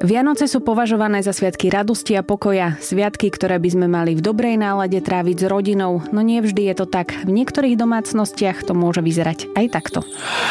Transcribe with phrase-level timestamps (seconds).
[0.00, 4.56] Vianoce sú považované za sviatky radosti a pokoja, sviatky, ktoré by sme mali v dobrej
[4.56, 7.12] nálade tráviť s rodinou, no nie vždy je to tak.
[7.28, 10.00] V niektorých domácnostiach to môže vyzerať aj takto.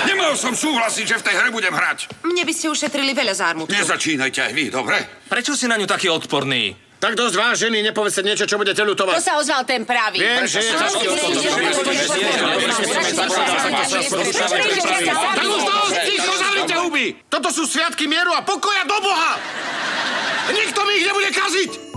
[0.06, 2.14] Nemal som súhlasiť, že v tej hre budem hrať.
[2.22, 3.74] Mne by ste ušetrili veľa zármutku.
[3.74, 5.02] Nezačínajte aj vy, dobre?
[5.26, 6.89] Prečo si na ňu taký odporný?
[7.00, 9.24] Tak dosť vážený, nepovedzte niečo, čo budete To ľutovať.
[9.24, 10.20] sa ozval ten pravý.
[10.20, 11.08] Viem, že je ťažký
[15.32, 17.06] Tak už dosť, ticho, zavrite huby!
[17.32, 19.40] Toto sú sviatky mieru a pokoja do Boha!
[20.52, 21.89] Nikto mi ich nebude kaziť!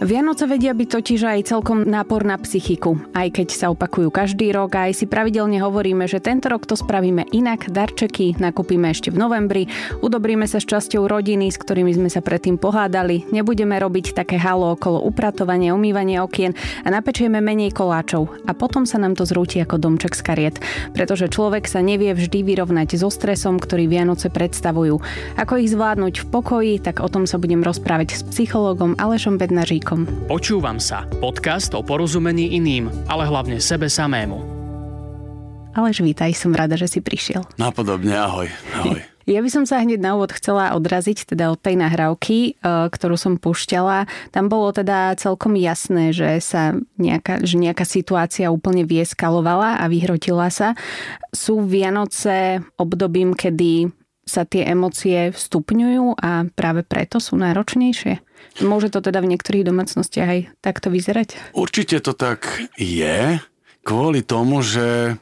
[0.00, 2.96] Vianoce vedia byť totiž aj celkom nápor na psychiku.
[3.12, 7.28] Aj keď sa opakujú každý rok, aj si pravidelne hovoríme, že tento rok to spravíme
[7.36, 9.68] inak, darčeky nakúpime ešte v novembri,
[10.00, 14.72] udobríme sa s časťou rodiny, s ktorými sme sa predtým pohádali, nebudeme robiť také halo
[14.72, 18.32] okolo upratovania, umývania okien a napečieme menej koláčov.
[18.48, 20.56] A potom sa nám to zrúti ako domček z kariet,
[20.96, 24.96] pretože človek sa nevie vždy vyrovnať so stresom, ktorý Vianoce predstavujú.
[25.36, 29.89] Ako ich zvládnuť v pokoji, tak o tom sa budem rozprávať s psychológom Alešom Bednaříkom.
[30.30, 31.02] Počúvam sa.
[31.18, 34.38] Podcast o porozumení iným, ale hlavne sebe samému.
[35.74, 37.42] Aleš, vítaj, som rada, že si prišiel.
[37.58, 38.46] Napodobne, ahoj,
[38.78, 39.02] ahoj.
[39.28, 43.14] Ja by som sa hneď na úvod chcela odraziť teda od tej nahrávky, e, ktorú
[43.14, 44.10] som púšťala.
[44.34, 50.50] Tam bolo teda celkom jasné, že sa nejaká, že nejaká situácia úplne vieskalovala a vyhrotila
[50.50, 50.74] sa.
[51.30, 53.94] Sú Vianoce obdobím, kedy
[54.26, 58.29] sa tie emócie vstupňujú a práve preto sú náročnejšie?
[58.60, 61.56] Môže to teda v niektorých domácnostiach aj takto vyzerať?
[61.56, 62.46] Určite to tak
[62.76, 63.40] je,
[63.86, 65.16] kvôli tomu, že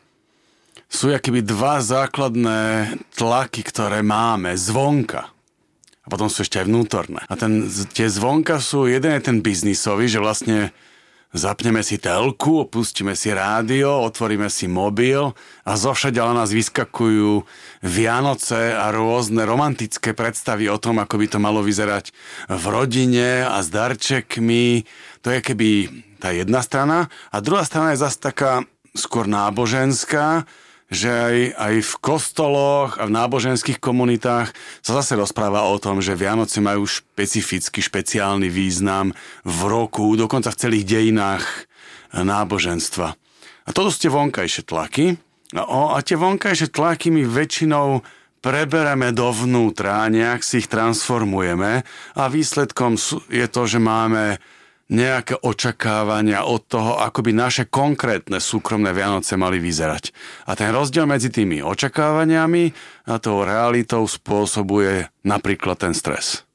[0.89, 5.29] sú akýby dva základné tlaky, ktoré máme zvonka.
[6.03, 7.21] A potom sú ešte aj vnútorné.
[7.29, 10.73] A ten, tie zvonka sú, jeden je ten biznisový, že vlastne
[11.37, 15.33] zapneme si telku, opustíme si rádio, otvoríme si mobil
[15.65, 17.45] a zovšadiaľ nás vyskakujú
[17.85, 22.11] Vianoce a rôzne romantické predstavy o tom, ako by to malo vyzerať
[22.49, 24.89] v rodine a s darčekmi.
[25.21, 25.71] To je keby
[26.17, 27.13] tá jedna strana.
[27.29, 28.65] A druhá strana je zase taká
[28.97, 30.49] skôr náboženská,
[30.89, 36.17] že aj, aj v kostoloch a v náboženských komunitách sa zase rozpráva o tom, že
[36.17, 39.13] Vianoce majú špecifický, špeciálny význam
[39.45, 41.45] v roku, dokonca v celých dejinách
[42.17, 43.09] náboženstva.
[43.69, 45.21] A toto sú tie vonkajšie tlaky.
[45.53, 48.01] O, a tie vonkajšie tlaky my väčšinou
[48.41, 51.85] prebereme dovnútra, nejak si ich transformujeme
[52.17, 52.97] a výsledkom
[53.29, 54.41] je to, že máme
[54.89, 60.11] nejaké očakávania od toho, ako by naše konkrétne súkromné Vianoce mali vyzerať.
[60.49, 62.73] A ten rozdiel medzi tými očakávaniami
[63.13, 66.48] a tou realitou spôsobuje napríklad ten stres.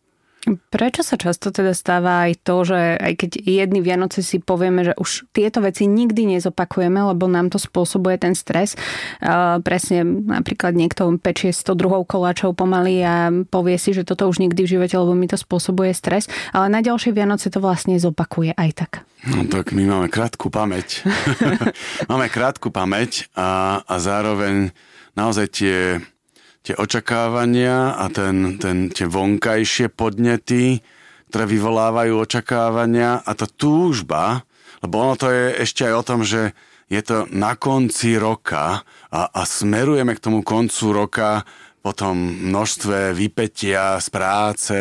[0.44, 4.94] Prečo sa často teda stáva aj to, že aj keď jedny Vianoce si povieme, že
[5.00, 8.76] už tieto veci nikdy nezopakujeme, lebo nám to spôsobuje ten stres.
[9.24, 14.68] Uh, presne napríklad niekto pečie 102 koláčov pomaly a povie si, že toto už nikdy
[14.68, 18.70] v živote, lebo mi to spôsobuje stres, ale na ďalšie Vianoce to vlastne zopakuje aj
[18.76, 18.92] tak.
[19.24, 21.08] No tak my máme krátku pamäť.
[22.12, 24.76] máme krátku pamäť a, a zároveň
[25.16, 26.04] naozaj tie,
[26.64, 30.80] tie očakávania a ten, ten, tie vonkajšie podnety,
[31.28, 34.48] ktoré vyvolávajú očakávania a tá túžba,
[34.80, 36.56] lebo ono to je ešte aj o tom, že
[36.88, 41.44] je to na konci roka a, a smerujeme k tomu koncu roka
[41.84, 42.16] po tom
[42.48, 44.76] množstve vypetia z práce,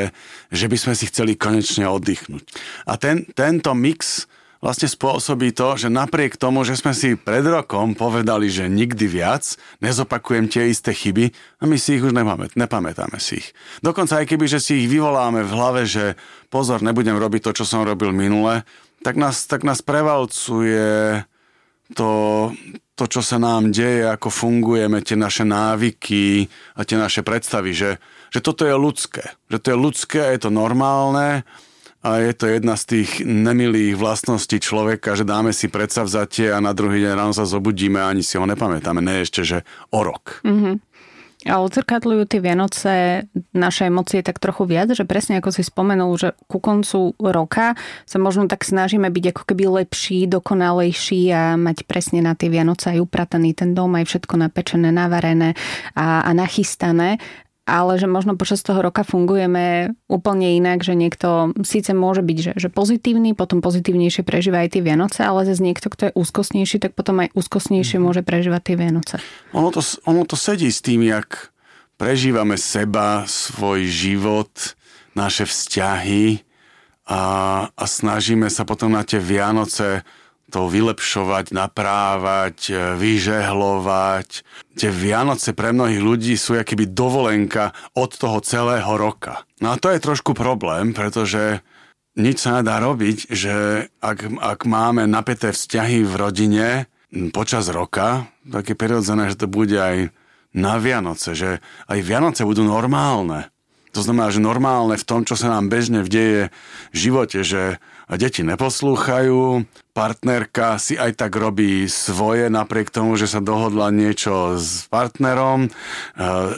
[0.54, 2.44] že by sme si chceli konečne oddychnúť.
[2.87, 4.31] A ten, tento mix
[4.62, 9.59] vlastne spôsobí to, že napriek tomu, že sme si pred rokom povedali, že nikdy viac
[9.83, 13.51] nezopakujem tie isté chyby, a my si ich už nepamätáme, nepamätáme si ich.
[13.83, 16.15] Dokonca aj keby, že si ich vyvoláme v hlave, že
[16.47, 18.62] pozor, nebudem robiť to, čo som robil minule,
[19.03, 21.27] tak nás, tak nás prevalcuje
[21.99, 22.11] to,
[22.95, 26.47] to, čo sa nám deje, ako fungujeme, tie naše návyky
[26.78, 27.99] a tie naše predstavy, že,
[28.31, 29.34] že toto je ľudské.
[29.51, 31.43] Že to je ľudské a je to normálne
[32.03, 36.75] a je to jedna z tých nemilých vlastností človeka, že dáme si predsavzatie a na
[36.75, 38.99] druhý deň ráno sa zobudíme a ani si ho nepamätáme.
[38.99, 39.63] Ne ešte, že
[39.95, 40.43] o rok.
[40.43, 40.93] Mm-hmm.
[41.43, 42.93] A odzrkadľujú tie Vianoce
[43.51, 47.75] naše emócie tak trochu viac, že presne ako si spomenul, že ku koncu roka
[48.07, 52.95] sa možno tak snažíme byť ako keby lepší, dokonalejší a mať presne na tie Vianoce
[52.95, 55.59] aj uprataný ten dom, aj všetko napečené, navarené
[55.98, 57.19] a, a nachystané
[57.62, 62.53] ale že možno počas toho roka fungujeme úplne inak, že niekto síce môže byť že,
[62.59, 66.98] že pozitívny, potom pozitívnejšie prežíva aj tie Vianoce, ale zase niekto, kto je úzkostnejší, tak
[66.98, 69.16] potom aj úzkostnejšie môže prežívať tie Vianoce.
[69.54, 69.80] Ono to,
[70.10, 71.54] ono to sedí s tým, jak
[71.94, 74.50] prežívame seba, svoj život,
[75.14, 76.42] naše vzťahy
[77.06, 77.22] a,
[77.70, 80.03] a snažíme sa potom na tie Vianoce
[80.53, 84.28] to vylepšovať, naprávať, e, vyžehlovať.
[84.77, 89.49] Tie Vianoce pre mnohých ľudí sú akýby dovolenka od toho celého roka.
[89.65, 91.65] No a to je trošku problém, pretože
[92.21, 96.69] nič sa nedá robiť, že ak, ak máme napäté vzťahy v rodine
[97.33, 100.13] počas roka, tak je prirodzené, že to bude aj
[100.53, 103.48] na Vianoce, že aj Vianoce budú normálne.
[103.92, 106.48] To znamená, že normálne v tom, čo sa nám bežne vdeje
[106.92, 107.77] v živote, že
[108.09, 114.89] deti neposlúchajú, partnerka si aj tak robí svoje, napriek tomu, že sa dohodla niečo s
[114.89, 115.71] partnerom, e,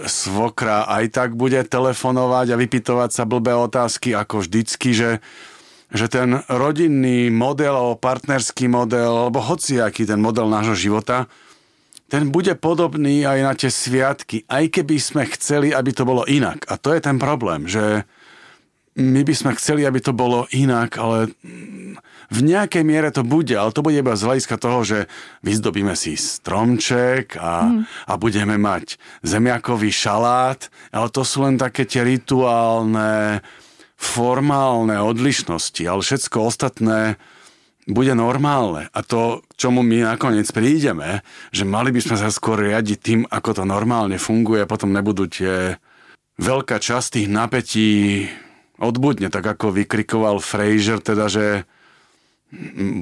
[0.06, 5.10] svokra aj tak bude telefonovať a vypytovať sa blbé otázky, ako vždycky, že
[5.94, 11.30] že ten rodinný model alebo partnerský model, alebo hociaký ten model nášho života,
[12.08, 16.68] ten bude podobný aj na tie sviatky, aj keby sme chceli, aby to bolo inak.
[16.68, 18.04] A to je ten problém, že
[18.94, 21.34] my by sme chceli, aby to bolo inak, ale
[22.30, 24.98] v nejakej miere to bude, ale to bude iba z hľadiska toho, že
[25.42, 27.82] vyzdobíme si stromček a, mm.
[28.06, 28.94] a budeme mať
[29.26, 33.42] zemiakový šalát, ale to sú len také tie rituálne,
[33.98, 37.18] formálne odlišnosti, ale všetko ostatné
[37.84, 38.88] bude normálne.
[38.96, 41.20] A to, čomu my nakoniec prídeme,
[41.52, 45.76] že mali by sme sa skôr riadiť tým, ako to normálne funguje, potom nebudú tie
[46.40, 47.90] veľká časť tých napätí
[48.80, 51.68] odbudne, tak ako vykrikoval Fraser, teda, že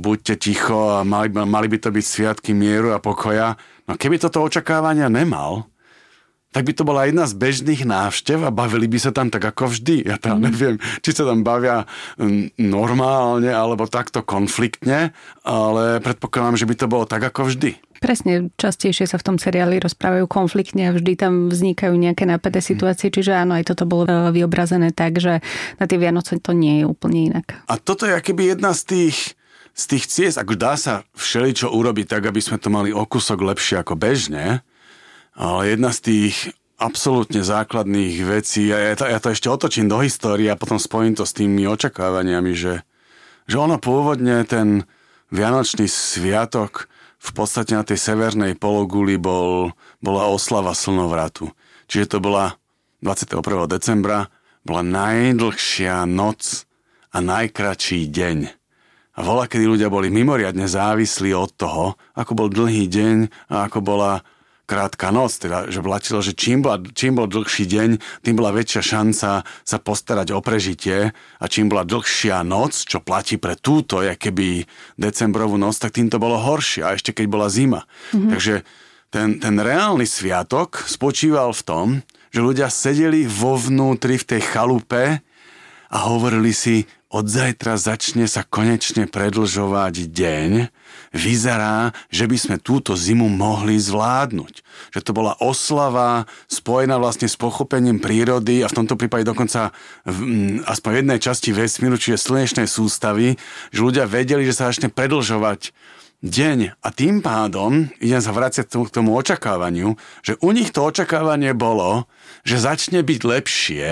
[0.03, 3.57] buďte ticho a mali, mali by to byť sviatky mieru a pokoja.
[3.89, 5.72] No keby toto očakávania nemal,
[6.53, 9.73] tak by to bola jedna z bežných návštev a bavili by sa tam tak ako
[9.73, 10.05] vždy.
[10.05, 10.45] Ja tam mm.
[10.45, 11.89] neviem, či sa tam bavia
[12.61, 17.81] normálne alebo takto konfliktne, ale predpokladám, že by to bolo tak ako vždy.
[18.03, 22.67] Presne, častejšie sa v tom seriáli rozprávajú konfliktne a vždy tam vznikajú nejaké napäté mhm.
[22.67, 25.41] situácie, čiže áno, aj toto bolo e, vyobrazené tak, že
[25.79, 27.63] na tie Vianoce to nie je úplne inak.
[27.71, 29.19] A toto je akéby jedna z tých
[29.73, 33.41] z tých ciest, ak dá sa všeličo urobiť tak, aby sme to mali o kusok
[33.41, 34.61] lepšie ako bežne,
[35.37, 36.37] ale jedna z tých
[36.83, 41.15] absolútne základných vecí, a ja to, ja to ešte otočím do histórie a potom spojím
[41.15, 42.83] to s tými očakávaniami, že,
[43.47, 44.85] že ono pôvodne ten
[45.33, 49.73] Vianočný sviatok v podstate na tej severnej pologuli bol,
[50.05, 51.49] bola oslava slnovratu.
[51.89, 52.61] Čiže to bola
[53.01, 53.41] 21.
[53.65, 54.29] decembra,
[54.61, 56.69] bola najdlhšia noc
[57.15, 58.39] a najkračší deň.
[59.13, 63.17] A vola, kedy ľudia boli mimoriadne závislí od toho, ako bol dlhý deň
[63.49, 64.25] a ako bola
[64.65, 67.91] krátka noc, teda, že platilo, že čím, bola, čím bol dlhší deň,
[68.23, 73.37] tým bola väčšia šanca sa postarať o prežitie a čím bola dlhšia noc, čo platí
[73.37, 74.65] pre túto, keby
[74.97, 77.85] decembrovú noc, tak tým to bolo horšie a ešte keď bola zima.
[78.15, 78.31] Mm-hmm.
[78.33, 78.55] Takže
[79.13, 81.87] ten, ten reálny sviatok spočíval v tom,
[82.33, 85.21] že ľudia sedeli vo vnútri v tej chalupe
[85.93, 90.51] a hovorili si, od zajtra začne sa konečne predlžovať deň,
[91.13, 94.65] vyzerá, že by sme túto zimu mohli zvládnuť.
[94.97, 99.77] Že to bola oslava spojená vlastne s pochopením prírody a v tomto prípade dokonca
[100.09, 103.37] v, m, aspoň jednej časti vesmíru, čiže slnečnej sústavy,
[103.69, 105.77] že ľudia vedeli, že sa začne predlžovať
[106.25, 111.53] deň a tým pádom, idem sa vrácať k tomu očakávaniu, že u nich to očakávanie
[111.53, 112.09] bolo,
[112.47, 113.91] že začne byť lepšie,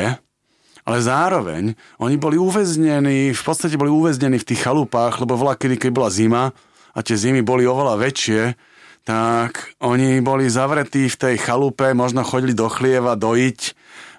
[0.91, 5.79] ale zároveň oni boli uväznení, v podstate boli uväznení v tých chalupách, lebo veľa kedy,
[5.79, 6.51] keď bola zima
[6.91, 8.59] a tie zimy boli oveľa väčšie,
[9.07, 13.61] tak oni boli zavretí v tej chalupe, možno chodili do chlieva dojiť,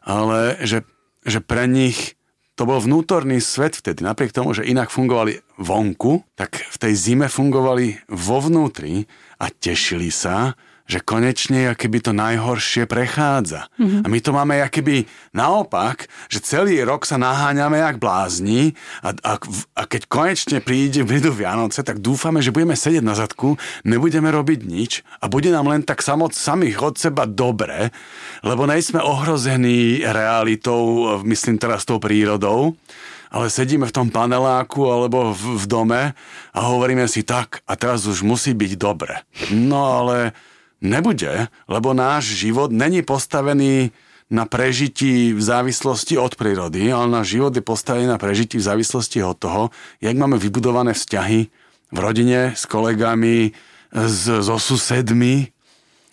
[0.07, 0.87] ale že,
[1.27, 2.15] že pre nich
[2.55, 4.07] to bol vnútorný svet vtedy.
[4.07, 9.11] Napriek tomu, že inak fungovali vonku, tak v tej zime fungovali vo vnútri
[9.43, 10.55] a tešili sa,
[10.91, 13.71] že konečne keby to najhoršie prechádza.
[13.79, 14.03] Mm-hmm.
[14.03, 19.39] A my to máme keby naopak, že celý rok sa naháňame jak blázni a, a,
[19.79, 23.55] a keď konečne príde, prídu Vianoce, tak dúfame, že budeme sedieť na zadku,
[23.87, 24.91] nebudeme robiť nič
[25.23, 27.95] a bude nám len tak samot samých od seba dobre,
[28.43, 32.75] lebo nejsme ohrození realitou, myslím teraz tou prírodou,
[33.31, 36.01] ale sedíme v tom paneláku alebo v, v dome
[36.51, 39.23] a hovoríme si tak a teraz už musí byť dobre.
[39.55, 40.35] No ale
[40.81, 43.93] Nebude, lebo náš život není postavený
[44.31, 49.19] na prežití v závislosti od prírody, ale náš život je postavený na prežití v závislosti
[49.21, 49.61] od toho,
[49.99, 51.39] jak máme vybudované vzťahy
[51.91, 53.51] v rodine, s kolegami,
[53.91, 55.51] s, so susedmi.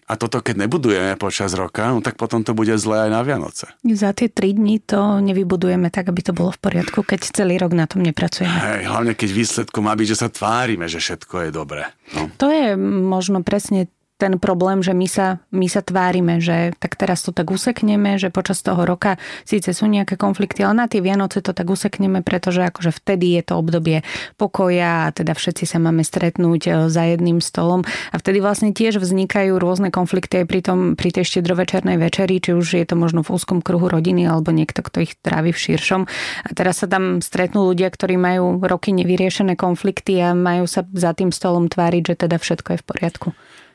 [0.09, 3.69] A toto, keď nebudujeme počas roka, no tak potom to bude zlé aj na Vianoce.
[3.85, 7.77] Za tie tri dní to nevybudujeme tak, aby to bolo v poriadku, keď celý rok
[7.77, 8.57] na tom nepracujeme.
[8.57, 11.93] Hej, hlavne keď výsledkom má byť, že sa tvárime, že všetko je dobré.
[12.17, 12.33] No.
[12.41, 17.23] To je možno presne ten problém, že my sa, my sa tvárime, že tak teraz
[17.23, 19.15] to tak usekneme, že počas toho roka
[19.47, 23.43] síce sú nejaké konflikty, ale na tie Vianoce to tak usekneme, pretože akože vtedy je
[23.47, 24.03] to obdobie
[24.35, 28.99] pokoja a teda všetci sa máme stretnúť e, za jedným stolom a vtedy vlastne tiež
[28.99, 33.23] vznikajú rôzne konflikty aj pri, tom, pri tej štedrovečernej večeri, či už je to možno
[33.23, 36.03] v úzkom kruhu rodiny alebo niekto, kto ich trávi v širšom.
[36.43, 41.15] A teraz sa tam stretnú ľudia, ktorí majú roky nevyriešené konflikty a majú sa za
[41.15, 43.29] tým stolom tváriť, že teda všetko je v poriadku.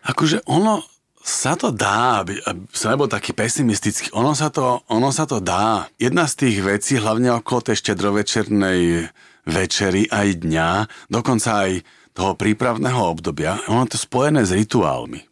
[0.04, 0.84] Akože ono
[1.24, 5.40] sa to dá, aby, aby som nebol taký pesimistický, ono sa, to, ono sa to
[5.40, 5.88] dá.
[5.96, 9.08] Jedna z tých vecí, hlavne okolo tej štedrovečernej
[9.48, 10.70] večery aj dňa,
[11.08, 11.72] dokonca aj
[12.12, 15.24] toho prípravného obdobia, ono to spojené s rituálmi.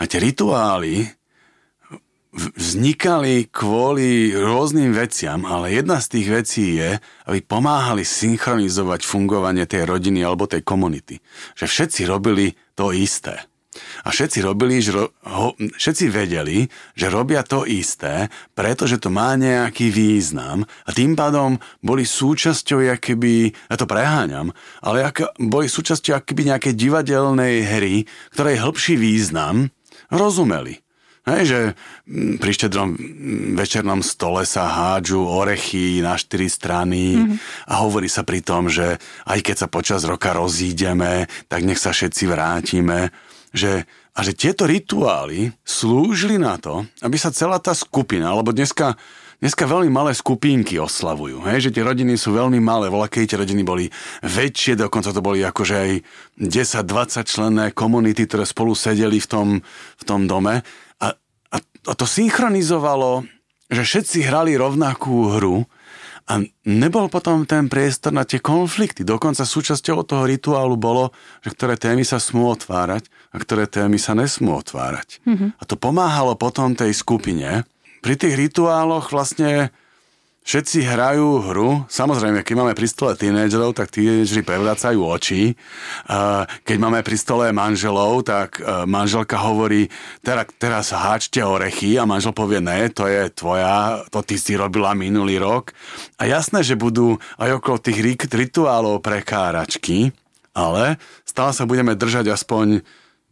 [0.00, 1.12] A tie rituály
[2.32, 6.96] vznikali kvôli rôznym veciam, ale jedna z tých vecí je,
[7.28, 11.20] aby pomáhali synchronizovať fungovanie tej rodiny alebo tej komunity.
[11.60, 13.51] Že všetci robili to isté.
[14.04, 19.32] A všetci robili, že ro, ho, všetci vedeli, že robia to isté, pretože to má
[19.40, 24.52] nejaký význam a tým pádom boli súčasťou, keby, ja to preháňam,
[24.84, 27.94] ale ak, boli súčasťou keby nejakej divadelnej hry,
[28.36, 29.72] ktorej hĺbší význam
[30.12, 30.84] rozumeli.
[31.22, 31.60] Hej, že
[32.10, 37.70] mm, pri štedrom mm, večernom stole sa hádžu orechy na štyri strany mm-hmm.
[37.70, 38.98] a hovorí sa pri tom, že
[39.30, 43.14] aj keď sa počas roka rozídeme, tak nech sa všetci vrátime
[43.52, 43.84] že,
[44.16, 48.96] a že tieto rituály slúžili na to, aby sa celá tá skupina, alebo dneska,
[49.44, 53.62] dneska veľmi malé skupinky oslavujú, hej, že tie rodiny sú veľmi malé, keď tie rodiny
[53.62, 53.86] boli
[54.24, 55.90] väčšie, dokonca to boli akože aj
[56.40, 59.48] 10-20 členné komunity, ktoré spolu sedeli v tom,
[60.00, 60.64] v tom dome.
[60.98, 61.06] A,
[61.52, 63.28] a, a to synchronizovalo,
[63.68, 65.68] že všetci hrali rovnakú hru,
[66.28, 69.02] a nebol potom ten priestor na tie konflikty.
[69.02, 71.10] Dokonca súčasťou toho rituálu bolo,
[71.42, 75.18] že ktoré témy sa smú otvárať a ktoré témy sa nesmú otvárať.
[75.26, 75.58] Mm-hmm.
[75.58, 77.66] A to pomáhalo potom tej skupine.
[78.02, 79.74] Pri tých rituáloch vlastne
[80.42, 85.54] Všetci hrajú hru, samozrejme, keď máme pri stole tínedžerov, tak tínedžeri prevracajú oči.
[86.66, 89.86] Keď máme pri stole manželov, tak e, manželka hovorí,
[90.18, 94.98] teraz, teraz háčte orechy a manžel povie, ne, to je tvoja, to ty si robila
[94.98, 95.70] minulý rok.
[96.18, 100.10] A jasné, že budú aj okolo tých rituálov prekáračky,
[100.58, 102.82] ale stále sa budeme držať aspoň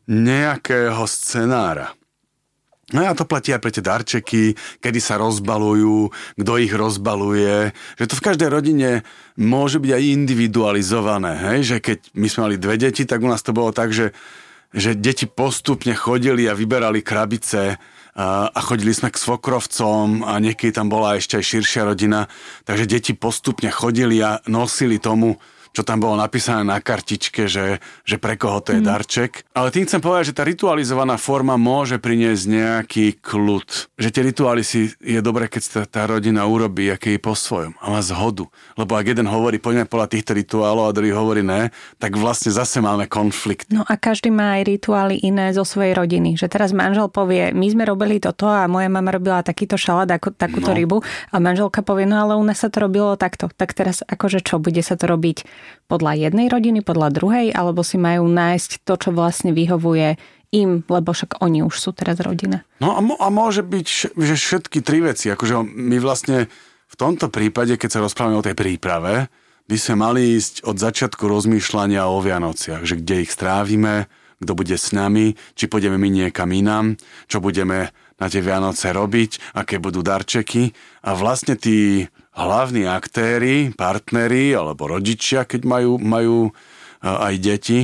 [0.06, 1.90] nejakého scenára.
[2.90, 7.70] No a to platí aj pre tie darčeky, kedy sa rozbalujú, kto ich rozbaluje.
[7.98, 8.90] Že to v každej rodine
[9.38, 11.32] môže byť aj individualizované.
[11.38, 11.58] Hej?
[11.66, 14.10] Že keď my sme mali dve deti, tak u nás to bolo tak, že,
[14.74, 17.78] že deti postupne chodili a vyberali krabice
[18.14, 22.26] a, chodili sme k svokrovcom a niekedy tam bola ešte aj širšia rodina.
[22.66, 25.38] Takže deti postupne chodili a nosili tomu
[25.70, 28.86] čo tam bolo napísané na kartičke, že, že pre koho to je mm.
[28.86, 29.32] darček.
[29.54, 33.94] Ale tým chcem povedať, že tá ritualizovaná forma môže priniesť nejaký kľud.
[33.94, 37.78] Že tie rituály si je dobré, keď sa tá rodina urobí, aké je po svojom
[37.78, 38.50] a má zhodu.
[38.74, 41.70] Lebo ak jeden hovorí, poďme podľa týchto rituálov a druhý hovorí ne,
[42.02, 43.70] tak vlastne zase máme konflikt.
[43.70, 46.34] No a každý má aj rituály iné zo svojej rodiny.
[46.34, 50.34] Že teraz manžel povie, my sme robili toto a moja mama robila takýto šalát, ako,
[50.34, 50.76] takúto no.
[50.76, 50.98] rybu
[51.30, 53.46] a manželka povie, no ale u nás sa to robilo takto.
[53.54, 55.46] Tak teraz akože čo, bude sa to robiť
[55.86, 61.14] podľa jednej rodiny, podľa druhej, alebo si majú nájsť to, čo vlastne vyhovuje im, lebo
[61.14, 62.66] však oni už sú teraz rodina.
[62.82, 66.50] No a, a môže byť, že všetky tri veci, akože my vlastne
[66.90, 69.30] v tomto prípade, keď sa rozprávame o tej príprave,
[69.70, 74.10] by sme mali ísť od začiatku rozmýšľania o Vianociach, že kde ich strávime,
[74.42, 76.98] kto bude s nami, či pôjdeme my niekam inám,
[77.30, 80.74] čo budeme na tie Vianoce robiť, aké budú darčeky.
[81.06, 86.52] A vlastne tí hlavní aktéry, partneri alebo rodičia, keď majú, majú e,
[87.02, 87.80] aj deti,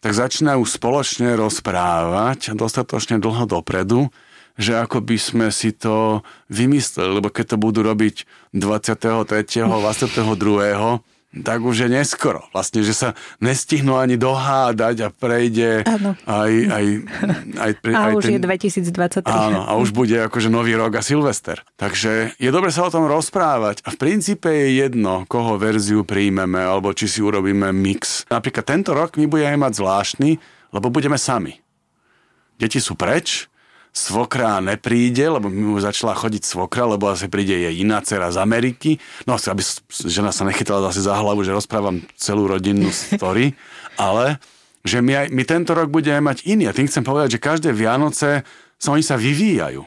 [0.00, 4.08] tak začínajú spoločne rozprávať dostatočne dlho dopredu,
[4.56, 8.24] že ako by sme si to vymysleli, lebo keď to budú robiť
[8.56, 9.68] 23.
[9.68, 12.42] 22 tak už je neskoro.
[12.50, 13.08] Vlastne, že sa
[13.38, 16.18] nestihnú ani dohádať a prejde áno.
[16.26, 16.52] aj...
[16.66, 16.86] aj,
[17.54, 19.30] aj, aj a aj už ten, je 2023.
[19.30, 21.62] Áno, a už bude akože nový rok a Silvester.
[21.78, 26.58] Takže je dobre sa o tom rozprávať a v princípe je jedno, koho verziu príjmeme
[26.58, 28.26] alebo či si urobíme mix.
[28.26, 30.30] Napríklad tento rok my budeme mať zvláštny,
[30.74, 31.62] lebo budeme sami.
[32.58, 33.49] Deti sú preč,
[33.90, 38.38] svokra nepríde, lebo mi už začala chodiť svokra, lebo asi príde jej iná dcera z
[38.38, 39.02] Ameriky.
[39.26, 39.62] No aby
[40.06, 43.58] žena sa nechytala zase za hlavu, že rozprávam celú rodinnú story,
[43.98, 44.38] ale
[44.86, 46.70] že my, aj, my tento rok budeme mať iný.
[46.70, 48.46] A tým chcem povedať, že každé Vianoce
[48.80, 49.84] sa oni sa vyvíjajú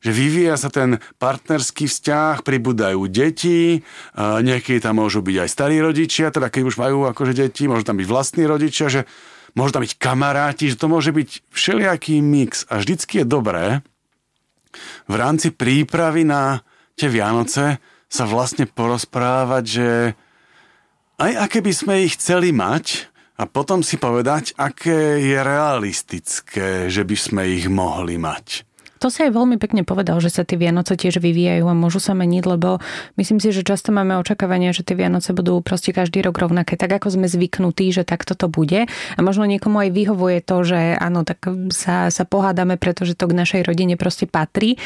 [0.00, 3.84] že vyvíja sa ten partnerský vzťah, pribúdajú deti,
[4.16, 8.00] niekedy tam môžu byť aj starí rodičia, teda keď už majú akože deti, môžu tam
[8.00, 9.04] byť vlastní rodičia, že
[9.54, 13.84] môžu tam byť kamaráti, že to môže byť všelijaký mix a vždycky je dobré
[15.10, 16.62] v rámci prípravy na
[16.94, 19.88] tie Vianoce sa vlastne porozprávať, že
[21.20, 27.02] aj aké by sme ich chceli mať a potom si povedať, aké je realistické, že
[27.06, 28.66] by sme ich mohli mať.
[29.00, 32.12] To si aj veľmi pekne povedal, že sa tie Vianoce tiež vyvíjajú a môžu sa
[32.12, 32.84] meniť, lebo
[33.16, 36.92] myslím si, že často máme očakávania, že tie Vianoce budú proste každý rok rovnaké, tak
[37.00, 38.84] ako sme zvyknutí, že takto to bude.
[38.88, 41.40] A možno niekomu aj vyhovuje to, že áno, tak
[41.72, 44.76] sa, sa pohádame, pretože to k našej rodine proste patrí,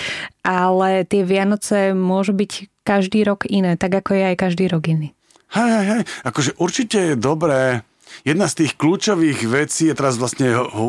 [0.46, 5.10] ale tie Vianoce môžu byť každý rok iné, tak ako je aj každý rok iný.
[5.58, 7.82] Hej, hej, hej, akože určite je dobré
[8.22, 10.86] Jedna z tých kľúčových vecí je teraz vlastne, ho, ho,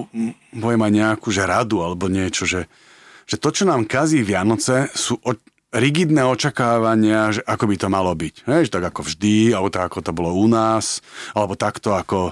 [0.54, 2.70] poviem aj nejakú že radu alebo niečo, že
[3.26, 5.34] že to, čo nám kazí Vianoce, sú o,
[5.76, 8.36] rigidné očakávania, že ako by to malo byť.
[8.48, 11.04] Hej, tak ako vždy, alebo tak ako to bolo u nás,
[11.36, 12.32] alebo takto ako...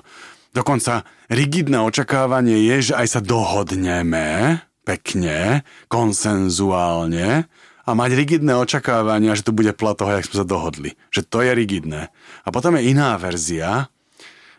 [0.54, 1.02] Dokonca
[1.34, 7.50] rigidné očakávanie je, že aj sa dohodneme pekne, konsenzuálne
[7.84, 10.94] a mať rigidné očakávania, že to bude plat toho, jak sme sa dohodli.
[11.10, 12.02] Že to je rigidné.
[12.46, 13.90] A potom je iná verzia,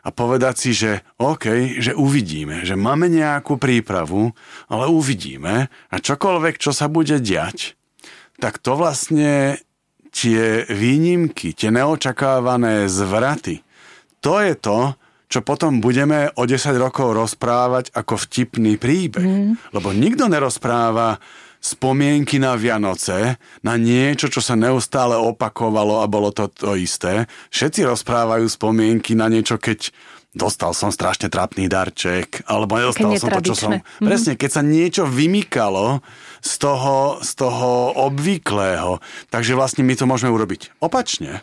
[0.05, 4.37] a povedať si, že OK, že uvidíme, že máme nejakú prípravu,
[4.69, 7.75] ale uvidíme a čokoľvek, čo sa bude diať,
[8.37, 9.57] tak to vlastne
[10.15, 13.65] tie výnimky, tie neočakávané zvraty,
[14.21, 14.79] to je to,
[15.29, 19.25] čo potom budeme o 10 rokov rozprávať ako vtipný príbeh.
[19.25, 19.53] Mm.
[19.75, 21.19] Lebo nikto nerozpráva
[21.65, 27.25] spomienky na Vianoce, na niečo, čo sa neustále opakovalo a bolo to to isté.
[27.49, 29.89] Všetci rozprávajú spomienky na niečo, keď
[30.37, 33.73] dostal som strašne trapný darček, alebo nedostal som to, čo som...
[33.81, 34.05] Mm-hmm.
[34.05, 36.05] Presne, keď sa niečo vymykalo
[36.45, 39.01] z toho, z toho obvyklého.
[39.33, 41.41] Takže vlastne my to môžeme urobiť opačne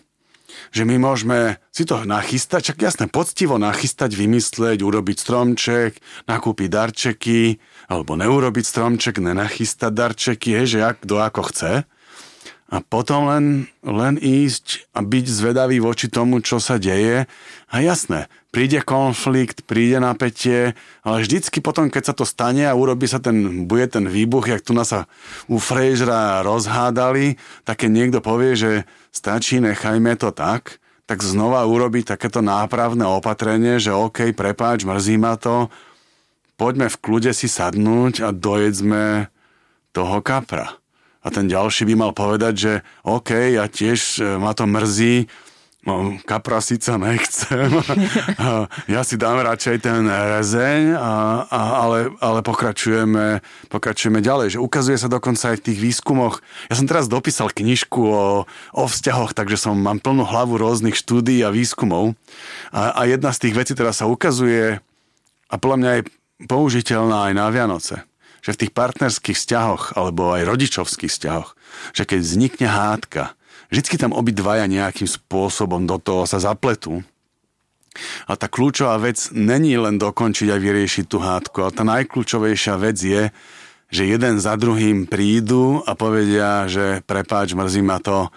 [0.71, 5.97] že my môžeme si to nachystať, čak jasné, poctivo nachystať, vymysleť, urobiť stromček,
[6.29, 7.57] nakúpiť darčeky,
[7.87, 11.73] alebo neurobiť stromček, nenachystať darčeky, je, že ak, kto ako chce.
[12.71, 17.27] A potom len, len ísť a byť zvedavý voči tomu, čo sa deje.
[17.67, 20.71] A jasné, príde konflikt, príde napätie,
[21.03, 24.63] ale vždycky potom, keď sa to stane a urobí sa ten, bude ten výbuch, jak
[24.63, 25.11] tu nás sa
[25.51, 27.35] u Frejžra rozhádali,
[27.67, 28.71] tak keď niekto povie, že
[29.11, 30.79] stačí, nechajme to tak,
[31.11, 35.67] tak znova urobiť takéto nápravné opatrenie, že OK, prepáč, mrzí ma to,
[36.61, 39.33] poďme v kľude si sadnúť a dojedzme
[39.97, 40.77] toho kapra.
[41.25, 45.25] A ten ďalší by mal povedať, že OK, ja tiež e, ma to mrzí,
[45.81, 47.73] No, kapra síce nechcem,
[48.93, 54.53] ja si dám radšej ten rezeň, a, a, ale, ale pokračujeme, pokračujeme ďalej.
[54.53, 56.45] Že ukazuje sa dokonca aj v tých výskumoch.
[56.69, 58.45] Ja som teraz dopísal knižku o,
[58.77, 62.13] o vzťahoch, takže som, mám plnú hlavu rôznych štúdí a výskumov.
[62.69, 64.77] A, a jedna z tých vecí teraz sa ukazuje,
[65.49, 66.01] a podľa mňa je
[66.45, 68.05] použiteľná aj na Vianoce.
[68.41, 71.53] Že v tých partnerských vzťahoch, alebo aj rodičovských vzťahoch,
[71.93, 73.37] že keď vznikne hádka,
[73.69, 77.05] vždycky tam obidvaja nejakým spôsobom do toho sa zapletú.
[78.25, 82.97] A tá kľúčová vec není len dokončiť a vyriešiť tú hádku, ale tá najkľúčovejšia vec
[82.97, 83.23] je,
[83.91, 88.31] že jeden za druhým prídu a povedia, že prepáč, mrzí ma to,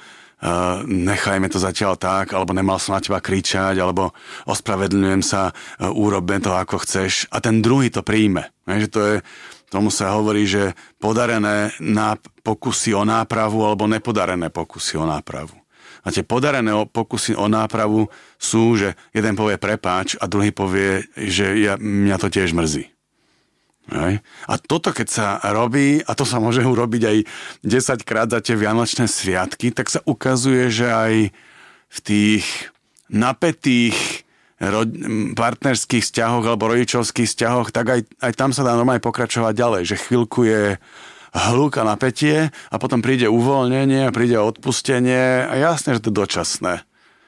[0.84, 4.12] nechajme to zatiaľ tak, alebo nemal som na teba kričať, alebo
[4.44, 8.48] ospravedlňujem sa, uh, urobme to ako chceš a ten druhý to príjme.
[8.68, 9.14] že to je,
[9.72, 11.74] tomu sa hovorí, že podarené
[12.46, 15.56] pokusy o nápravu alebo nepodarené pokusy o nápravu.
[16.04, 21.56] A tie podarené pokusy o nápravu sú, že jeden povie prepáč a druhý povie, že
[21.56, 22.93] ja, mňa to tiež mrzí.
[23.92, 24.24] Hej.
[24.48, 27.18] A toto keď sa robí, a to sa môže urobiť aj
[27.68, 31.12] 10 krát za tie Vianočné sviatky, tak sa ukazuje, že aj
[31.92, 32.44] v tých
[33.12, 34.24] napätých
[34.56, 34.88] ro-
[35.36, 40.00] partnerských vzťahoch alebo rodičovských vzťahoch, tak aj, aj tam sa dá normálne pokračovať ďalej, že
[40.00, 40.62] chvíľku je
[41.34, 46.74] hluk a napätie a potom príde uvoľnenie, príde odpustenie a jasne, že to je dočasné.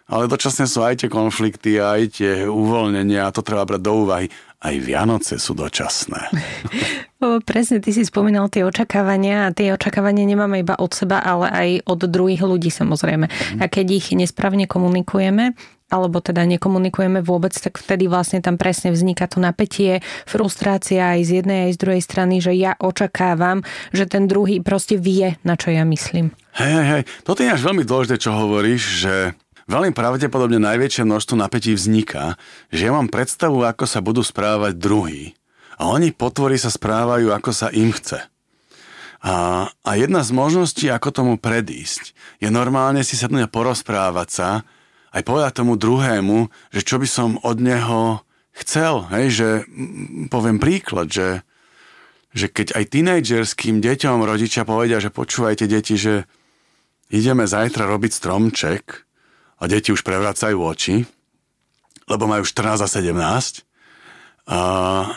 [0.07, 4.31] Ale dočasne sú aj tie konflikty, aj tie uvoľnenia a to treba brať do úvahy.
[4.61, 6.21] Aj Vianoce sú dočasné.
[7.16, 11.49] O, presne, ty si spomínal tie očakávania a tie očakávania nemáme iba od seba, ale
[11.49, 13.25] aj od druhých ľudí samozrejme.
[13.33, 13.61] Mm.
[13.64, 15.57] A keď ich nesprávne komunikujeme,
[15.88, 21.31] alebo teda nekomunikujeme vôbec, tak vtedy vlastne tam presne vzniká to napätie, frustrácia aj z
[21.42, 23.62] jednej aj z druhej strany, že ja očakávam,
[23.97, 26.35] že ten druhý proste vie, na čo ja myslím.
[26.59, 27.03] Hej, hej, hej.
[27.23, 29.14] Toto je až veľmi dôležité, čo hovoríš, že
[29.66, 32.38] veľmi pravdepodobne najväčšie množstvo napätí vzniká,
[32.70, 35.35] že ja mám predstavu, ako sa budú správať druhý.
[35.76, 38.24] A oni potvory sa správajú, ako sa im chce.
[39.20, 44.48] A, a jedna z možností, ako tomu predísť, je normálne si sadnúť a porozprávať sa,
[45.12, 48.22] aj povedať tomu druhému, že čo by som od neho
[48.57, 51.42] chcel, hej, že mm, poviem príklad, že,
[52.37, 56.29] že keď aj tínejdžerským deťom rodičia povedia, že počúvajte deti, že
[57.09, 59.06] ideme zajtra robiť stromček
[59.57, 61.05] a deti už prevracajú oči,
[62.07, 63.66] lebo majú 14 a 17
[64.47, 64.61] a,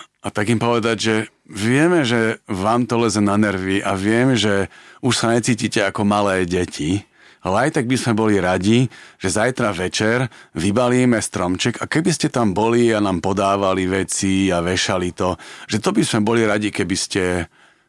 [0.02, 4.74] a tak im povedať, že vieme, že vám to leze na nervy a vieme, že
[5.06, 7.06] už sa necítite ako malé deti,
[7.40, 10.28] ale aj tak by sme boli radi, že zajtra večer
[10.60, 15.80] vybalíme stromček a keby ste tam boli a nám podávali veci a vešali to, že
[15.80, 17.24] to by sme boli radi, keby ste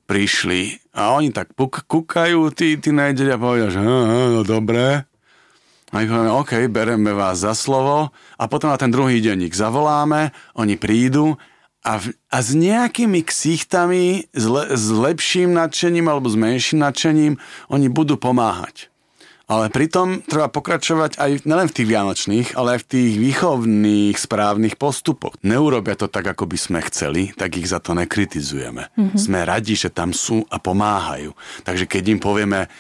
[0.06, 0.94] prišli.
[0.94, 5.09] A oni tak puk- kúkajú, tí, tí a povedia, že no dobre.
[5.90, 10.30] A my povieme, OK, bereme vás za slovo a potom na ten druhý ich zavoláme,
[10.54, 11.34] oni prídu
[11.82, 17.34] a, v, a s nejakými ksichtami, s, le, s lepším nadšením alebo s menším nadšením
[17.72, 18.92] oni budú pomáhať.
[19.50, 24.78] Ale pritom treba pokračovať aj nelen v tých vianočných, ale aj v tých výchovných správnych
[24.78, 25.34] postupoch.
[25.42, 28.94] Neurobia to tak, ako by sme chceli, tak ich za to nekritizujeme.
[28.94, 29.18] Mm-hmm.
[29.18, 31.34] Sme radi, že tam sú a pomáhajú.
[31.66, 32.70] Takže keď im povieme,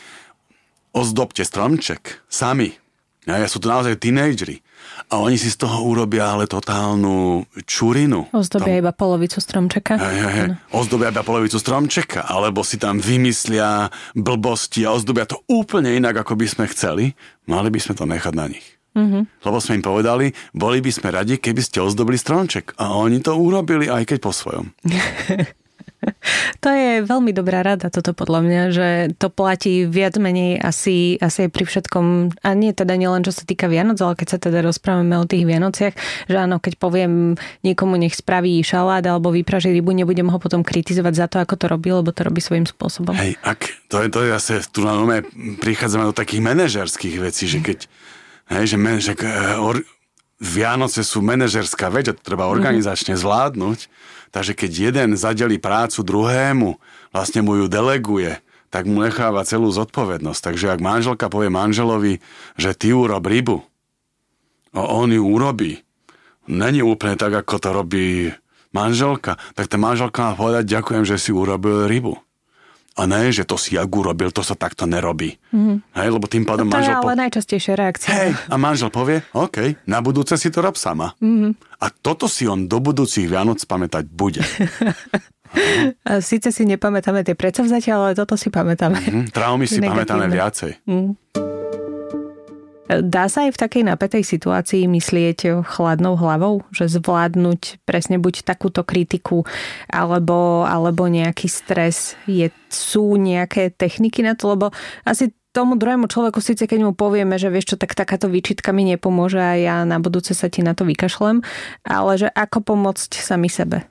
[0.94, 2.79] ozdobte stromček sami,
[3.28, 4.64] ja, sú to naozaj tínejdžeri,
[5.10, 8.30] a oni si z toho urobia ale totálnu čurinu.
[8.30, 9.98] Ozdobia tam, iba polovicu stromčeka.
[9.98, 10.48] Hej, hej, hej.
[10.70, 16.38] Ozdobia iba polovicu stromčeka, alebo si tam vymyslia blbosti a ozdobia to úplne inak, ako
[16.38, 17.18] by sme chceli.
[17.50, 18.66] Mali by sme to nechať na nich.
[18.90, 19.46] Mm-hmm.
[19.46, 22.74] Lebo sme im povedali, boli by sme radi, keby ste ozdobili stromček.
[22.78, 24.74] A oni to urobili, aj keď po svojom.
[26.60, 31.48] To je veľmi dobrá rada toto podľa mňa, že to platí viac menej asi, asi
[31.48, 32.04] aj pri všetkom,
[32.44, 35.48] a nie teda nielen čo sa týka Vianoc, ale keď sa teda rozprávame o tých
[35.48, 35.94] Vianociach,
[36.28, 41.14] že áno, keď poviem niekomu nech spraví šalát alebo vypraží rybu, nebudem ho potom kritizovať
[41.16, 43.16] za to, ako to robí, lebo to robí svojím spôsobom.
[43.16, 45.24] Hej, ak to je, to je asi, tu na nome
[45.64, 47.78] prichádzame do takých manažerských vecí, že keď,
[48.52, 49.16] hej, že, men, že
[49.60, 49.80] or,
[50.40, 53.92] Vianoce sú manažerská vec, a to treba organizačne zvládnuť,
[54.30, 56.78] Takže keď jeden zadelí prácu druhému,
[57.10, 58.38] vlastne mu ju deleguje,
[58.70, 60.40] tak mu necháva celú zodpovednosť.
[60.40, 62.22] Takže ak manželka povie manželovi,
[62.54, 63.58] že ty urob rybu,
[64.70, 65.82] a on ju urobí,
[66.46, 68.30] není úplne tak, ako to robí
[68.70, 72.14] manželka, tak tá manželka má povedať, ďakujem, že si urobil rybu.
[73.00, 75.40] A ne, že to si jak urobil, to sa takto nerobí.
[75.56, 75.80] Mm.
[75.96, 77.00] Hej, lebo tým pádom to manžel...
[77.00, 77.22] To je ale po...
[77.24, 78.10] najčastejšia reakcia.
[78.12, 81.16] Hej, a manžel povie, OK, na budúce si to rob sama.
[81.24, 81.56] Mm.
[81.80, 84.44] A toto si on do budúcich Vianoc pamätať bude.
[86.06, 89.02] A síce si nepamätáme tie predsavzatia, ale toto si pamätáme.
[89.02, 89.90] Mm-hmm, traumy si Negatívne.
[89.90, 90.72] pamätáme viacej.
[90.86, 91.18] Mm.
[92.90, 98.82] Dá sa aj v takej napätej situácii myslieť chladnou hlavou, že zvládnuť presne buď takúto
[98.82, 99.46] kritiku
[99.86, 102.18] alebo, alebo nejaký stres?
[102.26, 104.58] Je, sú nejaké techniky na to?
[104.58, 104.74] Lebo
[105.06, 108.86] asi tomu druhému človeku síce keď mu povieme, že vieš čo, tak takáto výčitka mi
[108.86, 111.42] nepomôže a ja na budúce sa ti na to vykašlem,
[111.86, 113.86] ale že ako pomôcť sami sebe?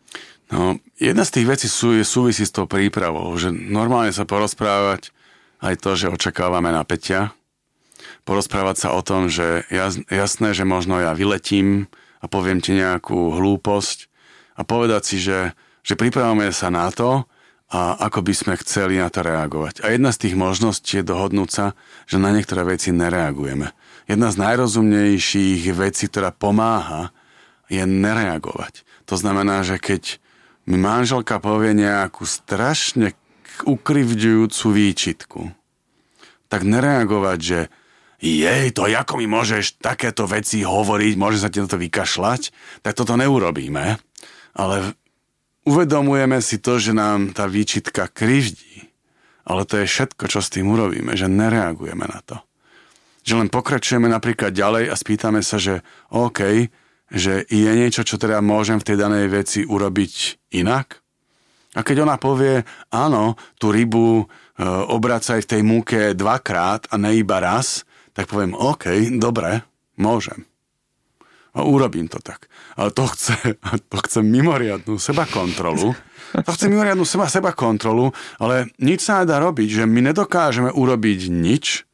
[0.49, 5.13] No, jedna z tých vecí sú, je súvisí s tou prípravou, že normálne sa porozprávať
[5.59, 7.35] aj to, že očakávame napätia,
[8.29, 9.65] porozprávať sa o tom, že
[10.13, 11.89] jasné, že možno ja vyletím
[12.21, 14.05] a poviem ti nejakú hlúposť
[14.53, 17.25] a povedať si, že, že pripravíme sa na to
[17.73, 19.81] a ako by sme chceli na to reagovať.
[19.81, 21.65] A jedna z tých možností je dohodnúť sa,
[22.05, 23.73] že na niektoré veci nereagujeme.
[24.05, 27.09] Jedna z najrozumnejších vecí, ktorá pomáha,
[27.65, 28.85] je nereagovať.
[29.09, 30.21] To znamená, že keď
[30.69, 33.17] mi manželka povie nejakú strašne
[33.65, 35.41] ukrivďujúcu výčitku,
[36.49, 37.59] tak nereagovať, že
[38.19, 42.41] jej, to ako mi môžeš takéto veci hovoriť, môže sa ti na to vykašľať,
[42.83, 43.95] tak toto neurobíme.
[44.59, 44.75] Ale
[45.63, 48.91] uvedomujeme si to, že nám tá výčitka krivdí.
[49.47, 52.37] Ale to je všetko, čo s tým urobíme, že nereagujeme na to.
[53.23, 55.81] Že len pokračujeme napríklad ďalej a spýtame sa, že
[56.13, 56.69] OK,
[57.09, 60.13] že je niečo, čo teda môžem v tej danej veci urobiť
[60.59, 61.01] inak?
[61.77, 64.25] A keď ona povie, áno, tú rybu e,
[64.65, 69.63] obracaj v tej múke dvakrát a ne iba raz, tak poviem, OK, dobre,
[69.99, 70.45] môžem.
[71.53, 72.45] A urobím to tak.
[72.77, 73.57] Ale to chce,
[73.91, 75.97] to chce mimoriadnú seba kontrolu.
[76.29, 81.33] To chce mimoriadnú seba, seba kontrolu, ale nič sa nedá robiť, že my nedokážeme urobiť
[81.33, 81.89] nič,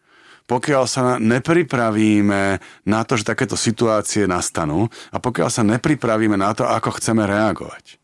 [0.45, 6.67] pokiaľ sa nepripravíme na to, že takéto situácie nastanú a pokiaľ sa nepripravíme na to,
[6.67, 7.97] ako chceme reagovať.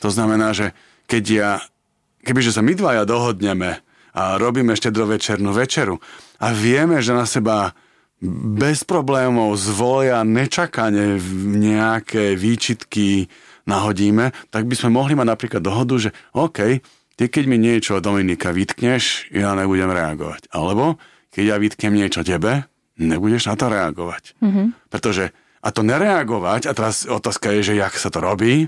[0.00, 0.72] To znamená, že
[1.10, 1.50] keď ja,
[2.24, 5.96] kebyže sa my dvaja dohodneme a robíme štedrovečernú večeru
[6.40, 7.72] a vieme, že na seba
[8.54, 11.18] bez problémov zvolia nečakane
[11.58, 13.26] nejaké výčitky
[13.66, 16.78] nahodíme, tak by sme mohli mať napríklad dohodu, že OK,
[17.18, 20.54] ty keď mi niečo Dominika vytkneš, ja nebudem reagovať.
[20.54, 21.02] Alebo
[21.34, 24.38] keď ja vytknem niečo tebe, nebudeš na to reagovať.
[24.38, 24.66] Mm-hmm.
[24.86, 28.66] Pretože a to nereagovať, a teraz otázka je, že jak sa to robí,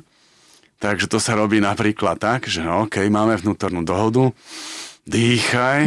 [0.78, 4.30] takže to sa robí napríklad tak, že OK, máme vnútornú dohodu,
[5.04, 5.80] dýchaj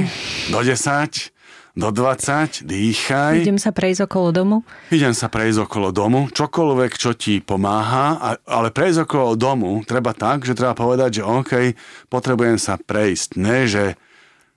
[0.53, 1.33] do 10,
[1.77, 3.45] do 20, dýchaj.
[3.45, 4.57] Idem sa prejsť okolo domu.
[4.89, 10.45] Idem sa prejsť okolo domu, čokoľvek, čo ti pomáha, ale prejsť okolo domu treba tak,
[10.45, 11.53] že treba povedať, že OK,
[12.09, 13.29] potrebujem sa prejsť.
[13.37, 13.97] Ne, že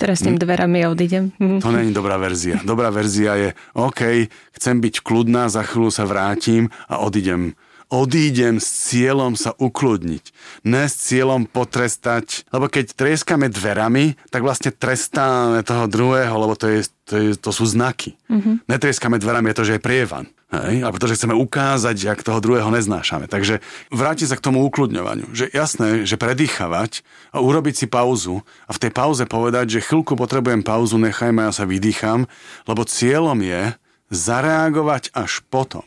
[0.01, 1.29] Teraz tým dverami odídem.
[1.61, 2.57] To není dobrá verzia.
[2.64, 7.53] Dobrá verzia je OK, chcem byť kľudná, za chvíľu sa vrátim a odídem
[7.90, 10.24] odídem s cieľom sa ukludniť.
[10.62, 16.70] Ne s cieľom potrestať, lebo keď trieskame dverami, tak vlastne trestáme toho druhého, lebo to,
[16.70, 18.14] je, to, je, to sú znaky.
[18.31, 18.70] Mm-hmm.
[18.70, 20.31] Netrieskame dverami, je to, že je prievan.
[20.55, 20.87] Hej?
[20.87, 23.26] A pretože chceme ukázať, jak toho druhého neznášame.
[23.26, 23.59] Takže
[23.90, 25.31] vrátiť sa k tomu ukludňovaniu.
[25.35, 27.03] Že jasné, že predýchavať
[27.35, 31.53] a urobiť si pauzu a v tej pauze povedať, že chvíľku potrebujem pauzu, nechajme, ja
[31.55, 32.31] sa vydýcham,
[32.66, 33.74] lebo cieľom je
[34.11, 35.87] zareagovať až potom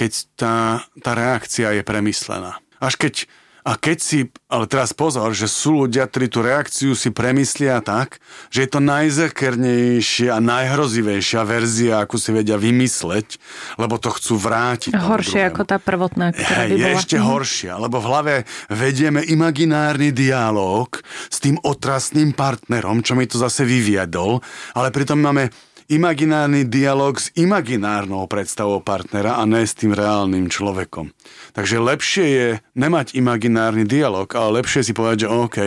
[0.00, 0.56] keď tá,
[1.04, 2.56] tá reakcia je premyslená.
[2.80, 3.28] Až keď,
[3.68, 8.16] a keď si, ale teraz pozor, že sú ľudia, ktorí tú reakciu si premyslia tak,
[8.48, 13.36] že je to najzakernejšia a najhrozivejšia verzia, akú si vedia vymysleť,
[13.76, 14.96] lebo to chcú vrátiť.
[14.96, 16.96] Horšie ako tá prvotná, ktorá by je bola.
[16.96, 18.34] ešte horšia, lebo v hlave
[18.72, 20.96] vedieme imaginárny dialog
[21.28, 24.40] s tým otrasným partnerom, čo mi to zase vyviedol,
[24.72, 25.52] ale pritom máme
[25.90, 31.10] imaginárny dialog s imaginárnou predstavou partnera a ne s tým reálnym človekom.
[31.52, 32.48] Takže lepšie je
[32.78, 35.58] nemať imaginárny dialog, ale lepšie si povedať, že OK,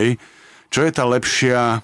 [0.72, 1.84] čo je tá lepšia,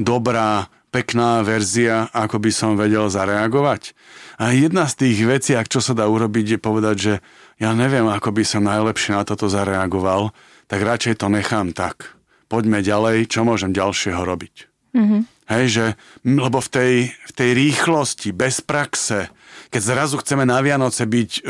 [0.00, 3.94] dobrá, pekná verzia, ako by som vedel zareagovať.
[4.40, 7.14] A jedna z tých vecí, ak čo sa dá urobiť, je povedať, že
[7.60, 10.34] ja neviem, ako by som najlepšie na toto zareagoval,
[10.66, 12.16] tak radšej to nechám tak.
[12.50, 14.54] Poďme ďalej, čo môžem ďalšieho robiť.
[14.96, 15.20] Mm-hmm.
[15.50, 15.86] Hej, že,
[16.22, 19.34] lebo v tej, v tej rýchlosti, bez praxe,
[19.74, 21.40] keď zrazu chceme na Vianoce byť e,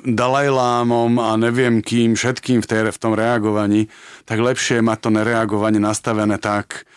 [0.00, 3.92] Dalajlámom a neviem kým, všetkým v, tej, v tom reagovaní,
[4.24, 6.88] tak lepšie je mať to nereagovanie nastavené tak,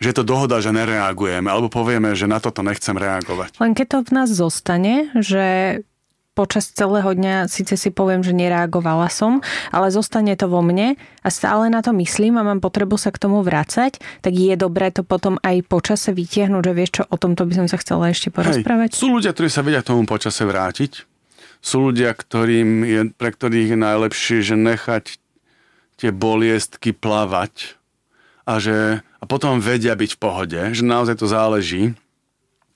[0.00, 3.60] že to dohoda, že nereagujeme, alebo povieme, že na toto nechcem reagovať.
[3.60, 5.84] Len keď to v nás zostane, že
[6.32, 9.42] počas celého dňa síce si poviem, že nereagovala som,
[9.74, 13.20] ale zostane to vo mne a stále na to myslím a mám potrebu sa k
[13.20, 17.44] tomu vrácať, tak je dobré to potom aj počase vytiahnuť, že vieš čo, o tomto
[17.44, 18.94] by som sa chcela ešte porozprávať.
[18.94, 20.92] Hej, sú ľudia, ktorí sa vedia k tomu počase vrátiť.
[21.60, 25.04] Sú ľudia, ktorým je, pre ktorých je najlepšie, že nechať
[26.00, 27.76] tie boliestky plavať
[28.48, 31.92] a, že, a potom vedia byť v pohode, že naozaj to záleží.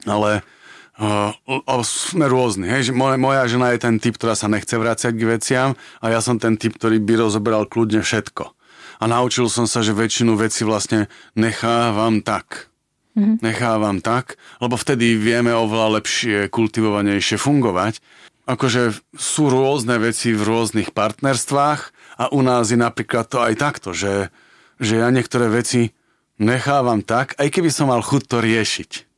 [0.05, 0.45] Ale
[0.94, 1.35] Uh,
[1.83, 2.70] sme rôzni.
[2.70, 2.94] Hej?
[2.94, 6.38] Moja, moja žena je ten typ, ktorá sa nechce vrácať k veciam a ja som
[6.38, 8.54] ten typ, ktorý by rozoberal kľudne všetko.
[9.02, 12.70] A naučil som sa, že väčšinu veci vlastne nechávam tak.
[13.18, 13.42] Mm-hmm.
[13.42, 17.98] Nechávam tak, lebo vtedy vieme oveľa lepšie, kultivovanejšie fungovať.
[18.46, 21.80] Akože sú rôzne veci v rôznych partnerstvách
[22.22, 24.30] a u nás je napríklad to aj takto, že,
[24.78, 25.90] že ja niektoré veci
[26.38, 29.13] nechávam tak, aj keby som mal chuť to riešiť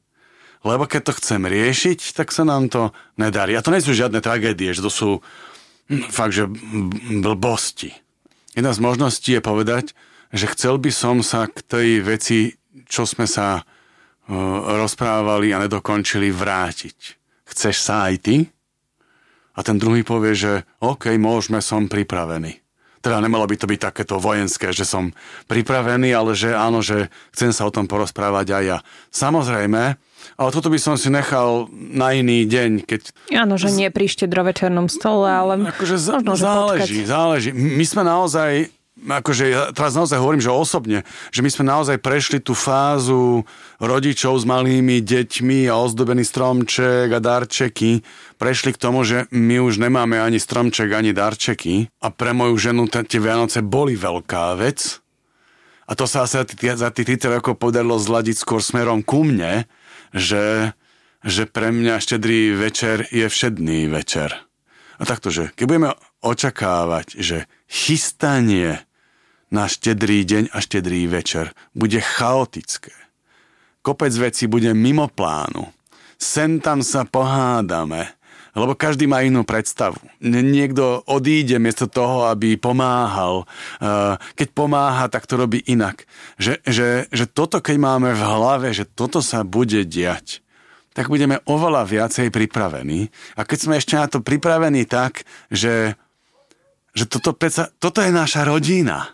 [0.66, 3.54] lebo keď to chcem riešiť, tak sa nám to nedarí.
[3.54, 5.10] A to nie sú žiadne tragédie, že to sú
[5.88, 6.50] hm, fakt, že
[7.22, 7.94] blbosti.
[8.56, 9.94] Jedna z možností je povedať,
[10.34, 12.38] že chcel by som sa k tej veci,
[12.88, 13.64] čo sme sa uh,
[14.80, 16.98] rozprávali a nedokončili, vrátiť.
[17.46, 18.36] Chceš sa aj ty?
[19.56, 20.52] A ten druhý povie, že
[20.84, 22.60] OK, môžeme, som pripravený.
[23.00, 25.14] Teda nemalo by to byť takéto vojenské, že som
[25.46, 28.78] pripravený, ale že áno, že chcem sa o tom porozprávať aj ja.
[29.14, 29.96] Samozrejme,
[30.36, 33.00] ale toto by som si nechal na iný deň, keď...
[33.32, 37.08] Áno, že nie pri štedrovečernom stole, ale Akože z- možno, záleží, potkať.
[37.08, 37.50] záleží.
[37.50, 38.50] My sme naozaj,
[38.96, 44.36] akože ja teraz naozaj hovorím, že osobne, že my sme naozaj prešli tú fázu rodičov
[44.36, 48.00] s malými deťmi a ozdobený stromček a darčeky.
[48.36, 52.84] Prešli k tomu, že my už nemáme ani stromček, ani darčeky a pre moju ženu
[52.88, 55.00] tie Vianoce boli veľká vec.
[55.86, 56.44] A to sa asi za
[56.74, 59.70] za tých 30 rokov podarilo zladiť skôr smerom ku mne,
[60.16, 60.72] že,
[61.20, 64.32] že pre mňa štedrý večer je všedný večer.
[64.96, 65.92] A takto, že keď budeme
[66.24, 68.80] očakávať, že chystanie
[69.52, 72.96] na štedrý deň a štedrý večer bude chaotické,
[73.84, 75.68] kopec vecí bude mimo plánu,
[76.16, 78.15] sen tam sa pohádame,
[78.56, 80.00] lebo každý má inú predstavu.
[80.24, 83.44] Niekto odíde miesto toho, aby pomáhal.
[83.76, 86.08] Uh, Keď pomáha, tak to robí inak.
[86.40, 90.40] Že, že, že toto, keď máme v hlave, že toto sa bude diať,
[90.96, 93.12] tak budeme oveľa viacej pripravení.
[93.36, 95.92] A keď sme ešte na to pripravení tak, že,
[96.96, 99.12] že toto, predsa, toto je naša rodina,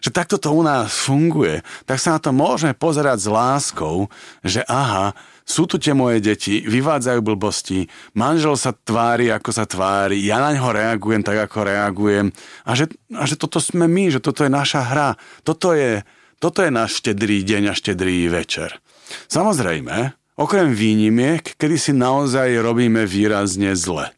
[0.00, 4.08] že takto to u nás funguje, tak sa na to môžeme pozerať s láskou,
[4.40, 5.12] že aha,
[5.46, 7.86] sú tu tie moje deti, vyvádzajú blbosti,
[8.18, 12.34] manžel sa tvári, ako sa tvári, ja na ňo reagujem tak, ako reagujem
[12.66, 15.10] a že, a že toto sme my, že toto je naša hra,
[15.46, 16.02] toto je,
[16.42, 18.82] toto je náš štedrý deň a štedrý večer.
[19.30, 24.10] Samozrejme, okrem výnimiek, kedy si naozaj robíme výrazne zle.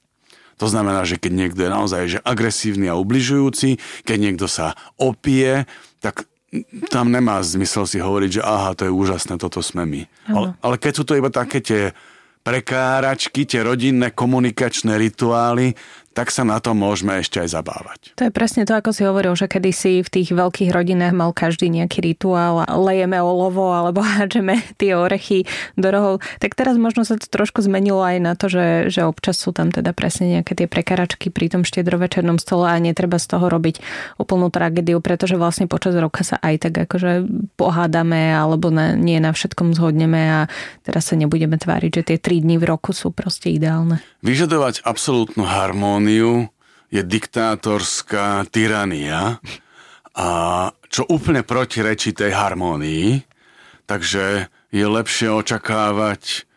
[0.58, 5.70] To znamená, že keď niekto je naozaj že agresívny a ubližujúci, keď niekto sa opije,
[6.02, 6.26] tak
[6.88, 10.02] tam nemá zmysel si hovoriť, že aha, to je úžasné, toto sme my.
[10.32, 11.82] Ale, ale keď sú to iba také tie
[12.40, 15.76] prekáračky, tie rodinné komunikačné rituály,
[16.18, 18.00] tak sa na to môžeme ešte aj zabávať.
[18.18, 21.70] To je presne to, ako si hovoril, že kedysi v tých veľkých rodinách mal každý
[21.70, 25.46] nejaký rituál, lejeme olovo alebo hádžeme tie orechy
[25.78, 26.14] do rohov.
[26.42, 29.70] Tak teraz možno sa to trošku zmenilo aj na to, že, že občas sú tam
[29.70, 33.78] teda presne nejaké tie prekaračky pri tom štiedrovečernom stole a netreba z toho robiť
[34.18, 39.30] úplnú tragédiu, pretože vlastne počas roka sa aj tak akože pohádame alebo na, nie na
[39.30, 40.40] všetkom zhodneme a
[40.82, 44.02] teraz sa nebudeme tváriť, že tie tri dni v roku sú proste ideálne.
[44.26, 45.97] Vyžadovať absolútnu harmóniu
[46.88, 49.42] je diktátorská tyrania
[50.16, 50.28] a
[50.88, 53.22] čo úplne protirečí tej harmónii,
[53.84, 56.48] takže je lepšie očakávať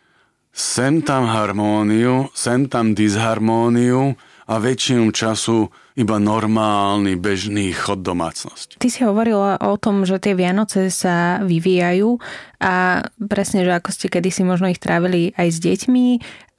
[0.52, 4.20] sem tam harmóniu, sem tam disharmóniu
[4.52, 8.80] a väčšinu času iba normálny, bežný chod domácnosti.
[8.80, 12.20] Ty si hovorila o tom, že tie Vianoce sa vyvíjajú
[12.60, 16.08] a presne, že ako ste kedysi možno ich trávili aj s deťmi,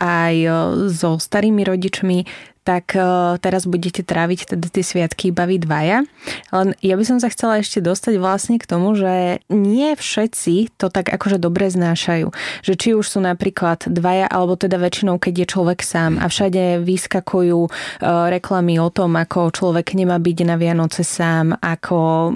[0.00, 0.34] aj
[0.88, 2.24] so starými rodičmi,
[2.62, 2.94] tak
[3.42, 5.98] teraz budete tráviť teda tie sviatky iba vy dvaja.
[6.54, 10.86] Len ja by som sa chcela ešte dostať vlastne k tomu, že nie všetci to
[10.86, 12.30] tak akože dobre znášajú.
[12.62, 16.86] Že či už sú napríklad dvaja, alebo teda väčšinou, keď je človek sám a všade
[16.86, 17.66] vyskakujú
[18.30, 22.30] reklamy o tom, ako človek nemá byť na Vianoce sám, ako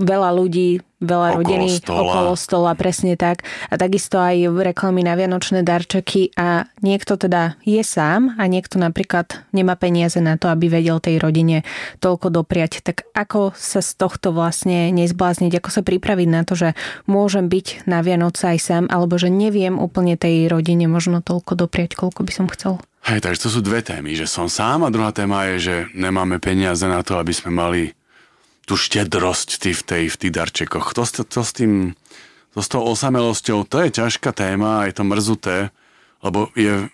[0.00, 2.00] veľa ľudí, veľa Okolo rodiny stola.
[2.00, 3.44] okolo stola, presne tak.
[3.68, 9.44] A takisto aj reklamy na vianočné darčeky a niekto teda je sám a niekto napríklad
[9.52, 11.62] nemá peniaze na to, aby vedel tej rodine
[12.00, 12.80] toľko dopriať.
[12.82, 16.68] Tak ako sa z tohto vlastne nezblázniť, ako sa pripraviť na to, že
[17.04, 21.94] môžem byť na Vianoce aj sám, alebo že neviem úplne tej rodine možno toľko dopriať,
[21.94, 22.80] koľko by som chcel.
[23.04, 26.40] Hej, takže to sú dve témy, že som sám a druhá téma je, že nemáme
[26.40, 27.92] peniaze na to, aby sme mali
[28.64, 30.96] tú štedrosť ty v, tej, v tých darčekoch.
[30.96, 31.92] To, to, to s tým,
[32.56, 35.56] to s tou osamelosťou, to je ťažká téma, je to mrzuté,
[36.24, 36.88] lebo je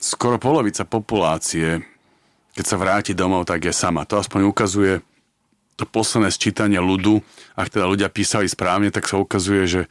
[0.00, 1.84] skoro polovica populácie,
[2.52, 4.08] keď sa vráti domov, tak je sama.
[4.08, 5.00] To aspoň ukazuje
[5.76, 7.24] to posledné sčítanie ľudu.
[7.56, 9.82] Ak teda ľudia písali správne, tak sa ukazuje, že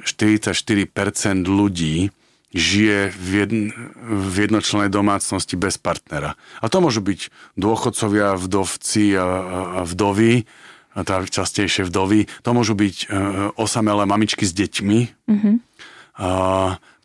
[0.00, 2.08] 44% ľudí
[2.50, 3.62] žije v, jedn,
[4.02, 6.34] v jednočlenej domácnosti bez partnera.
[6.58, 10.44] A to môžu byť dôchodcovia, vdovci a, a vdovy,
[10.90, 12.26] a tá častejšie vdovy.
[12.42, 13.06] To môžu byť e,
[13.54, 14.98] osamelé mamičky s deťmi.
[15.30, 15.54] Mm-hmm.
[16.18, 16.28] A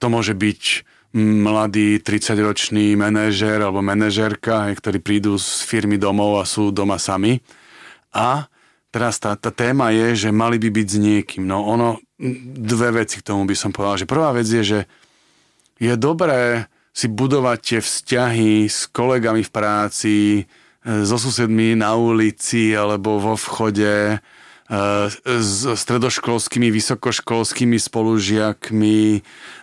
[0.02, 0.62] to môže byť
[1.16, 7.40] mladý 30-ročný manažer alebo manažerka, ktorí prídu z firmy domov a sú doma sami.
[8.12, 8.52] A
[8.92, 11.44] teraz tá, tá téma je, že mali by byť s niekým.
[11.48, 12.04] No ono,
[12.58, 14.04] dve veci k tomu by som povedal.
[14.04, 14.80] Že prvá vec je, že
[15.80, 20.44] je dobré si budovať tie vzťahy s kolegami v práci, e,
[21.04, 24.18] so susedmi na ulici alebo vo vchode, e,
[25.28, 29.00] s stredoškolskými, vysokoškolskými spolužiakmi,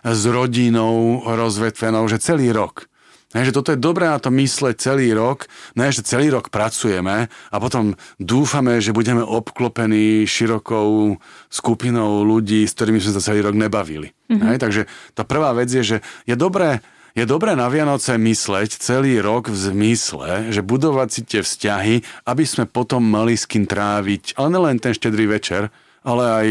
[0.05, 2.85] s rodinou rozvetvenou, že celý rok.
[3.33, 7.27] Ne, že toto je dobré na to mysleť celý rok, ne, že celý rok pracujeme
[7.27, 11.17] a potom dúfame, že budeme obklopení širokou
[11.49, 14.13] skupinou ľudí, s ktorými sme sa celý rok nebavili.
[14.29, 14.45] Mm-hmm.
[14.45, 14.85] Ne, takže
[15.17, 15.97] tá prvá vec je, že
[16.29, 16.85] je dobré,
[17.17, 22.43] je dobré na Vianoce mysleť celý rok v zmysle, že budovať si tie vzťahy, aby
[22.45, 26.47] sme potom mali s kým tráviť, ale nelen ten štedrý večer, ale aj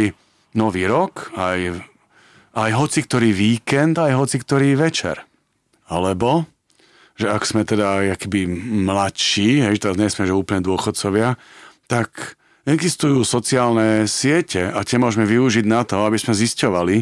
[0.54, 1.82] nový rok, aj,
[2.54, 5.22] aj hoci ktorý víkend, aj hoci ktorý večer.
[5.90, 6.46] Alebo
[7.16, 8.48] že ak sme teda akby
[8.88, 11.36] mladší, hej, teraz nie sme že úplne dôchodcovia,
[11.86, 16.96] tak existujú sociálne siete a tie môžeme využiť na to, aby sme zisťovali,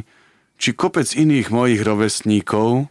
[0.61, 2.89] či kopec iných mojich rovesníkov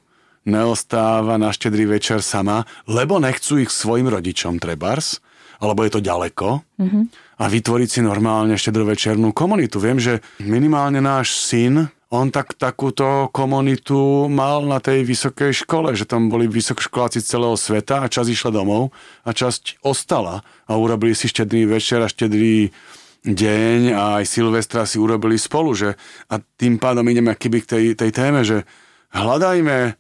[0.48, 5.22] neostáva na štedrý večer sama, lebo nechcú ich svojim rodičom trebars,
[5.60, 7.04] alebo je to ďaleko mm-hmm.
[7.38, 9.78] a vytvoriť si normálne štedrovečernú komunitu.
[9.78, 16.10] Viem, že minimálne náš syn on tak takúto komunitu mal na tej vysokej škole, že
[16.10, 18.90] tam boli vysokoškoláci z celého sveta a časť išla domov
[19.22, 20.42] a časť ostala.
[20.66, 22.74] A urobili si štedrý večer a štedrý
[23.22, 25.94] deň a aj Silvestra si urobili spolu, že
[26.34, 28.66] a tým pádom ideme keby k tej, tej téme, že
[29.14, 29.94] hľadajme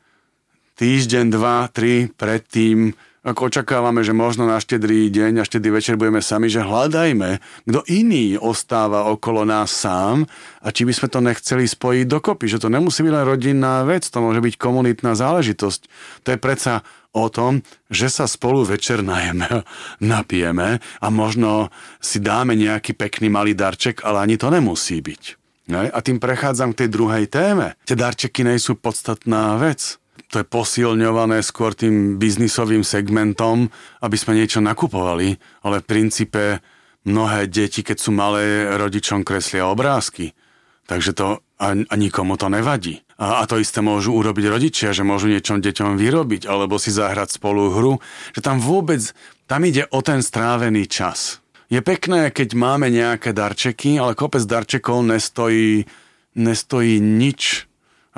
[0.81, 6.23] týždeň, dva, tri predtým ako očakávame, že možno na štedrý deň a štedrý večer budeme
[6.23, 10.23] sami, že hľadajme, kto iný ostáva okolo nás sám
[10.63, 14.07] a či by sme to nechceli spojiť dokopy, že to nemusí byť len rodinná vec,
[14.07, 15.81] to môže byť komunitná záležitosť.
[16.23, 19.67] To je predsa o tom, že sa spolu večer najeme,
[19.99, 25.23] napijeme a možno si dáme nejaký pekný malý darček, ale ani to nemusí byť.
[25.69, 27.77] A tým prechádzam k tej druhej téme.
[27.85, 33.73] Tie darčeky nie sú podstatná vec to je posilňované skôr tým biznisovým segmentom,
[34.05, 36.61] aby sme niečo nakupovali, ale v princípe
[37.09, 40.37] mnohé deti, keď sú malé, rodičom kreslia obrázky.
[40.85, 43.01] Takže to a, a nikomu to nevadí.
[43.17, 47.41] A, a to isté môžu urobiť rodičia, že môžu niečom deťom vyrobiť, alebo si zahrať
[47.41, 47.93] spolu hru,
[48.33, 49.01] že tam vôbec,
[49.49, 51.41] tam ide o ten strávený čas.
[51.69, 55.85] Je pekné, keď máme nejaké darčeky, ale kopec darčekov nestojí,
[56.33, 57.68] nestojí nič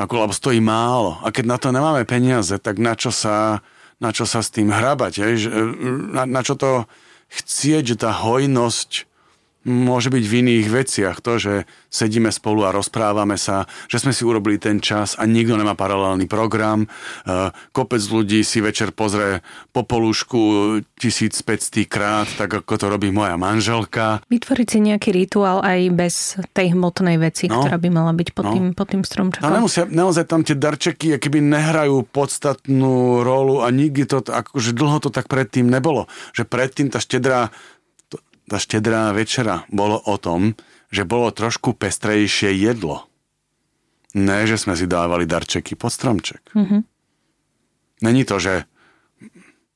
[0.02, 1.22] ako, lebo stojí málo.
[1.22, 3.62] A keď na to nemáme peniaze, tak na čo sa,
[4.02, 5.12] na čo sa s tým hrabať?
[5.22, 5.26] Je?
[6.10, 6.90] Na, na čo to
[7.30, 9.11] chcieť, že tá hojnosť
[9.66, 11.18] môže byť v iných veciach.
[11.24, 11.54] To, že
[11.94, 16.26] sedíme spolu a rozprávame sa, že sme si urobili ten čas a nikto nemá paralelný
[16.26, 16.86] program.
[16.86, 16.88] E,
[17.72, 20.40] kopec ľudí si večer pozrie popolušku
[20.98, 24.26] 1500 krát, tak ako to robí moja manželka.
[24.28, 26.16] Vytvoriť si nejaký rituál aj bez
[26.52, 28.54] tej hmotnej veci, no, ktorá by mala byť pod, no.
[28.58, 29.46] tým, pod tým stromčekom.
[29.46, 34.98] A nemusia, naozaj tam tie darčeky keby nehrajú podstatnú rolu a nikdy to, akože dlho
[35.04, 36.10] to tak predtým nebolo.
[36.34, 37.54] Že predtým tá štedrá
[38.52, 40.60] tá štedrá večera bolo o tom,
[40.92, 43.08] že bolo trošku pestrejšie jedlo.
[44.12, 46.52] Ne, že sme si dávali darčeky pod stromček.
[46.52, 46.82] Mm-hmm.
[48.04, 48.68] Není to, že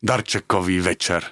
[0.03, 1.23] darčekový večer.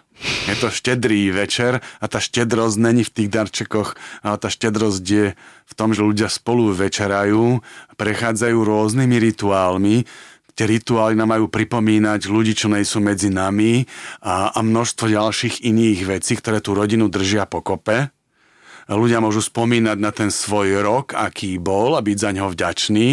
[0.47, 5.35] Je to štedrý večer a tá štedrosť není v tých darčekoch, ale tá štedrosť je
[5.67, 7.59] v tom, že ľudia spolu večerajú,
[7.99, 10.07] prechádzajú rôznymi rituálmi,
[10.53, 13.83] tie rituály nám majú pripomínať ľudí, čo nejsú medzi nami
[14.21, 18.13] a, a množstvo ďalších iných vecí, ktoré tú rodinu držia pokope.
[18.85, 23.07] Ľudia môžu spomínať na ten svoj rok, aký bol a byť za ňo vďačný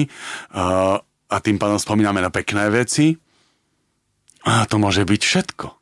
[0.53, 0.99] a,
[1.31, 3.15] a tým pádom spomíname na pekné veci.
[4.45, 5.80] A to môže byť všetko.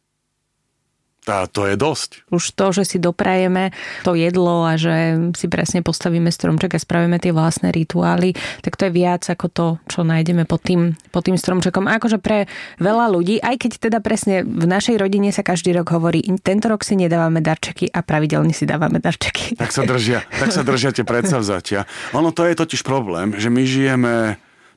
[1.29, 2.25] A to je dosť.
[2.33, 3.71] Už to, že si doprajeme
[4.03, 8.33] to jedlo a že si presne postavíme stromček a spravíme tie vlastné rituály,
[8.65, 11.85] tak to je viac ako to, čo nájdeme pod tým, pod tým stromčekom.
[11.87, 12.49] A akože pre
[12.81, 16.83] veľa ľudí, aj keď teda presne v našej rodine sa každý rok hovorí, tento rok
[16.83, 19.55] si nedávame darčeky a pravidelne si dávame darčeky.
[19.61, 21.85] Tak sa držia, tak sa držia tie predsavzatia.
[22.17, 24.15] Ono to je totiž problém, že my žijeme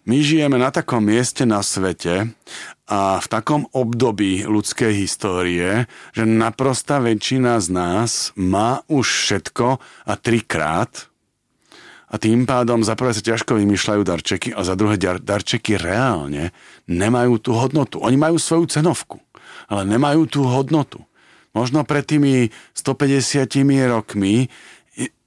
[0.06, 2.34] my žijeme na takom mieste na svete
[2.89, 10.14] a v takom období ľudskej histórie, že naprosta väčšina z nás má už všetko a
[10.18, 11.12] trikrát
[12.12, 16.52] a tým pádom za prvé sa ťažko vymýšľajú darčeky a za druhé darčeky reálne
[16.84, 18.04] nemajú tú hodnotu.
[18.04, 19.24] Oni majú svoju cenovku,
[19.72, 20.99] ale nemajú tú hodnotu.
[21.56, 23.47] Možno pred tými 150
[23.88, 24.52] rokmi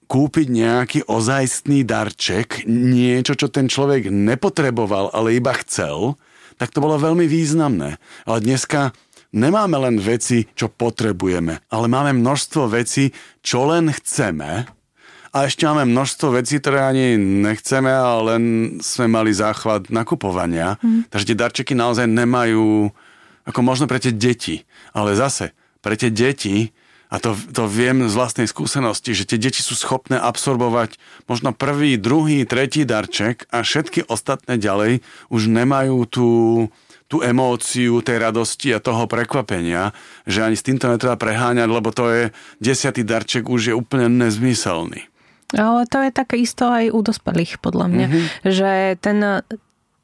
[0.04, 6.16] kúpiť nejaký ozajstný darček, niečo, čo ten človek nepotreboval, ale iba chcel,
[6.60, 7.98] tak to bolo veľmi významné.
[8.28, 8.94] Ale dneska
[9.34, 13.10] nemáme len veci, čo potrebujeme, ale máme množstvo vecí,
[13.42, 14.68] čo len chceme
[15.34, 18.42] a ešte máme množstvo vecí, ktoré ani nechceme, ale len
[18.78, 20.78] sme mali záchvat nakupovania.
[20.78, 21.10] Mm.
[21.10, 22.86] Takže tie darčeky naozaj nemajú,
[23.42, 24.62] ako možno pre tie deti,
[24.94, 25.50] ale zase
[25.82, 26.70] pre tie deti
[27.12, 30.96] a to, to viem z vlastnej skúsenosti, že tie deti sú schopné absorbovať
[31.30, 36.28] možno prvý, druhý, tretí darček a všetky ostatné ďalej už nemajú tú,
[37.06, 39.92] tú emóciu tej radosti a toho prekvapenia,
[40.24, 42.22] že ani s týmto netreba preháňať, lebo to je
[42.58, 45.06] desiatý darček už je úplne nezmyselný.
[45.54, 48.06] Ale to je také isto aj u dospelých, podľa mňa.
[48.10, 48.24] Mm-hmm.
[48.42, 49.18] Že ten,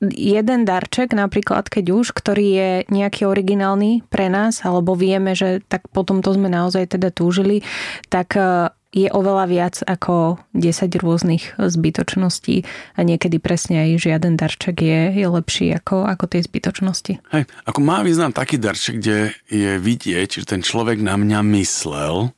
[0.00, 5.86] jeden darček, napríklad keď už, ktorý je nejaký originálny pre nás, alebo vieme, že tak
[5.92, 7.60] potom to sme naozaj teda túžili,
[8.08, 12.64] tak e, je oveľa viac ako 10 rôznych zbytočností
[12.96, 17.20] a niekedy presne aj žiaden darček je, je lepší ako, ako tej zbytočnosti.
[17.30, 22.32] Hej, ako má význam taký darček, kde je vidieť, že ten človek na mňa myslel,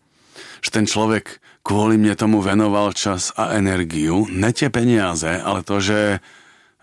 [0.61, 5.79] že ten človek kvôli mne tomu venoval čas a energiu, ne tie peniaze, ale to,
[5.79, 6.19] že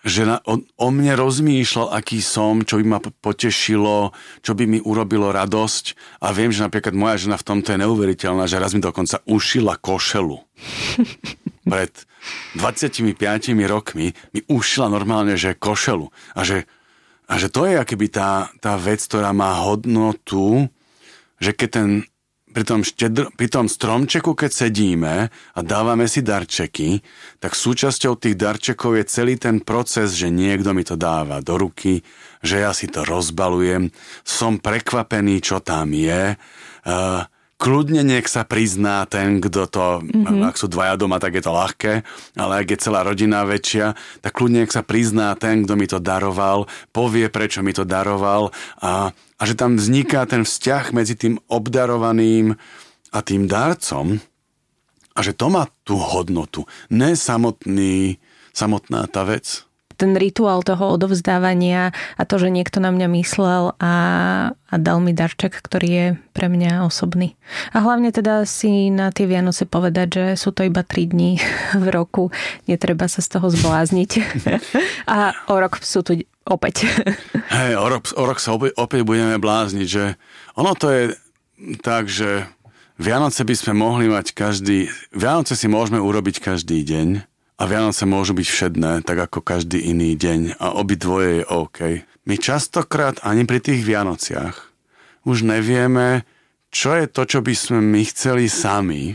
[0.03, 4.79] že na, o, o mne rozmýšľal, aký som, čo by ma potešilo, čo by mi
[4.79, 6.19] urobilo radosť.
[6.23, 9.75] A viem, že napríklad moja žena v tomto je neuveriteľná, že raz mi dokonca ušila
[9.79, 10.37] košelu.
[11.71, 11.93] Pred
[12.57, 13.15] 25
[13.67, 16.07] rokmi mi ušila normálne, že košelu.
[16.35, 16.63] A že,
[17.27, 20.71] a že to je akéby tá, tá vec, ktorá má hodnotu,
[21.39, 21.89] že keď ten
[22.49, 26.99] pri tom, štedr, pri tom stromčeku, keď sedíme a dávame si darčeky,
[27.37, 32.01] tak súčasťou tých darčekov je celý ten proces, že niekto mi to dáva do ruky,
[32.41, 33.93] že ja si to rozbalujem,
[34.25, 36.35] som prekvapený, čo tam je.
[36.83, 37.23] Uh,
[37.59, 40.47] kľudne nech sa prizná ten, kto to, mm-hmm.
[40.47, 41.93] ak sú dvaja doma, tak je to ľahké,
[42.39, 43.93] ale ak je celá rodina väčšia,
[44.23, 48.55] tak kľudne nech sa prizná ten, kto mi to daroval, povie, prečo mi to daroval
[48.79, 52.55] a, a že tam vzniká ten vzťah medzi tým obdarovaným
[53.11, 54.23] a tým darcom.
[55.17, 58.23] A že to má tú hodnotu, ne samotný,
[58.55, 59.67] samotná tá vec
[59.99, 63.93] ten rituál toho odovzdávania a to, že niekto na mňa myslel a,
[64.55, 67.35] a dal mi darček, ktorý je pre mňa osobný.
[67.75, 71.43] A hlavne teda si na tie Vianoce povedať, že sú to iba 3 dní
[71.83, 72.31] v roku,
[72.71, 74.11] netreba sa z toho zblázniť.
[75.19, 76.87] a o rok sú tu opäť.
[77.53, 80.15] Hej, o rok, o rok sa opäť, opäť budeme blázniť, že
[80.55, 81.03] ono to je
[81.83, 82.47] tak, že
[82.99, 84.91] Vianoce by sme mohli mať každý...
[85.15, 87.28] Vianoce si môžeme urobiť každý deň,
[87.59, 91.79] a Vianoce môžu byť všedné, tak ako každý iný deň a obidvoje je OK.
[92.23, 94.55] My častokrát ani pri tých Vianociach
[95.27, 96.23] už nevieme,
[96.71, 99.11] čo je to, čo by sme my chceli sami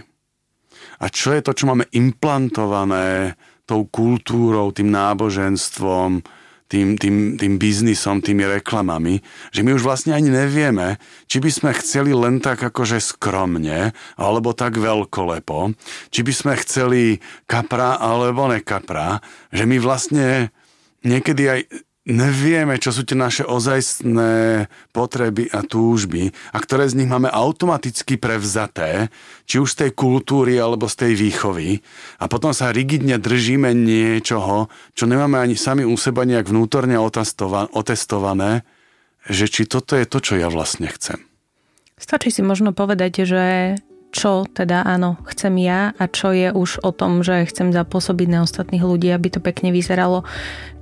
[1.01, 6.21] a čo je to, čo máme implantované tou kultúrou, tým náboženstvom,
[6.75, 9.23] tým, tým, tým biznisom, tými reklamami,
[9.55, 10.99] že my už vlastne ani nevieme,
[11.31, 15.71] či by sme chceli len tak akože skromne, alebo tak veľkolepo,
[16.11, 19.23] či by sme chceli kapra alebo nekapra,
[19.55, 20.51] že my vlastne
[21.07, 21.61] niekedy aj
[22.05, 28.21] nevieme, čo sú tie naše ozajstné potreby a túžby a ktoré z nich máme automaticky
[28.21, 29.09] prevzaté,
[29.49, 31.81] či už z tej kultúry alebo z tej výchovy
[32.21, 37.01] a potom sa rigidne držíme niečoho, čo nemáme ani sami u seba nejak vnútorne
[37.73, 38.69] otestované,
[39.25, 41.25] že či toto je to, čo ja vlastne chcem.
[41.97, 43.45] Stačí si možno povedať, že
[44.15, 48.47] čo teda áno, chcem ja a čo je už o tom, že chcem zapôsobiť na
[48.47, 50.23] ostatných ľudí, aby to pekne vyzeralo,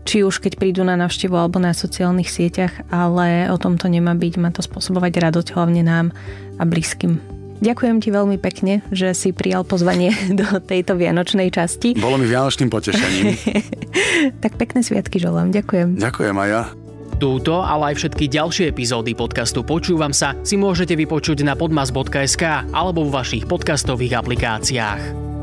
[0.03, 4.15] či už keď prídu na návštevu alebo na sociálnych sieťach, ale o tom to nemá
[4.19, 6.07] byť, má to spôsobovať radosť hlavne nám
[6.59, 7.19] a blízkym.
[7.63, 11.95] Ďakujem ti veľmi pekne, že si prijal pozvanie do tejto vianočnej časti.
[11.95, 13.39] Bolo mi vianočným potešením.
[14.43, 15.55] tak pekné sviatky želám.
[15.55, 16.03] Ďakujem.
[16.03, 16.63] Ďakujem aj ja.
[17.23, 23.07] Túto, ale aj všetky ďalšie epizódy podcastu Počúvam sa si môžete vypočuť na podmas.sk alebo
[23.07, 25.42] v vašich podcastových aplikáciách.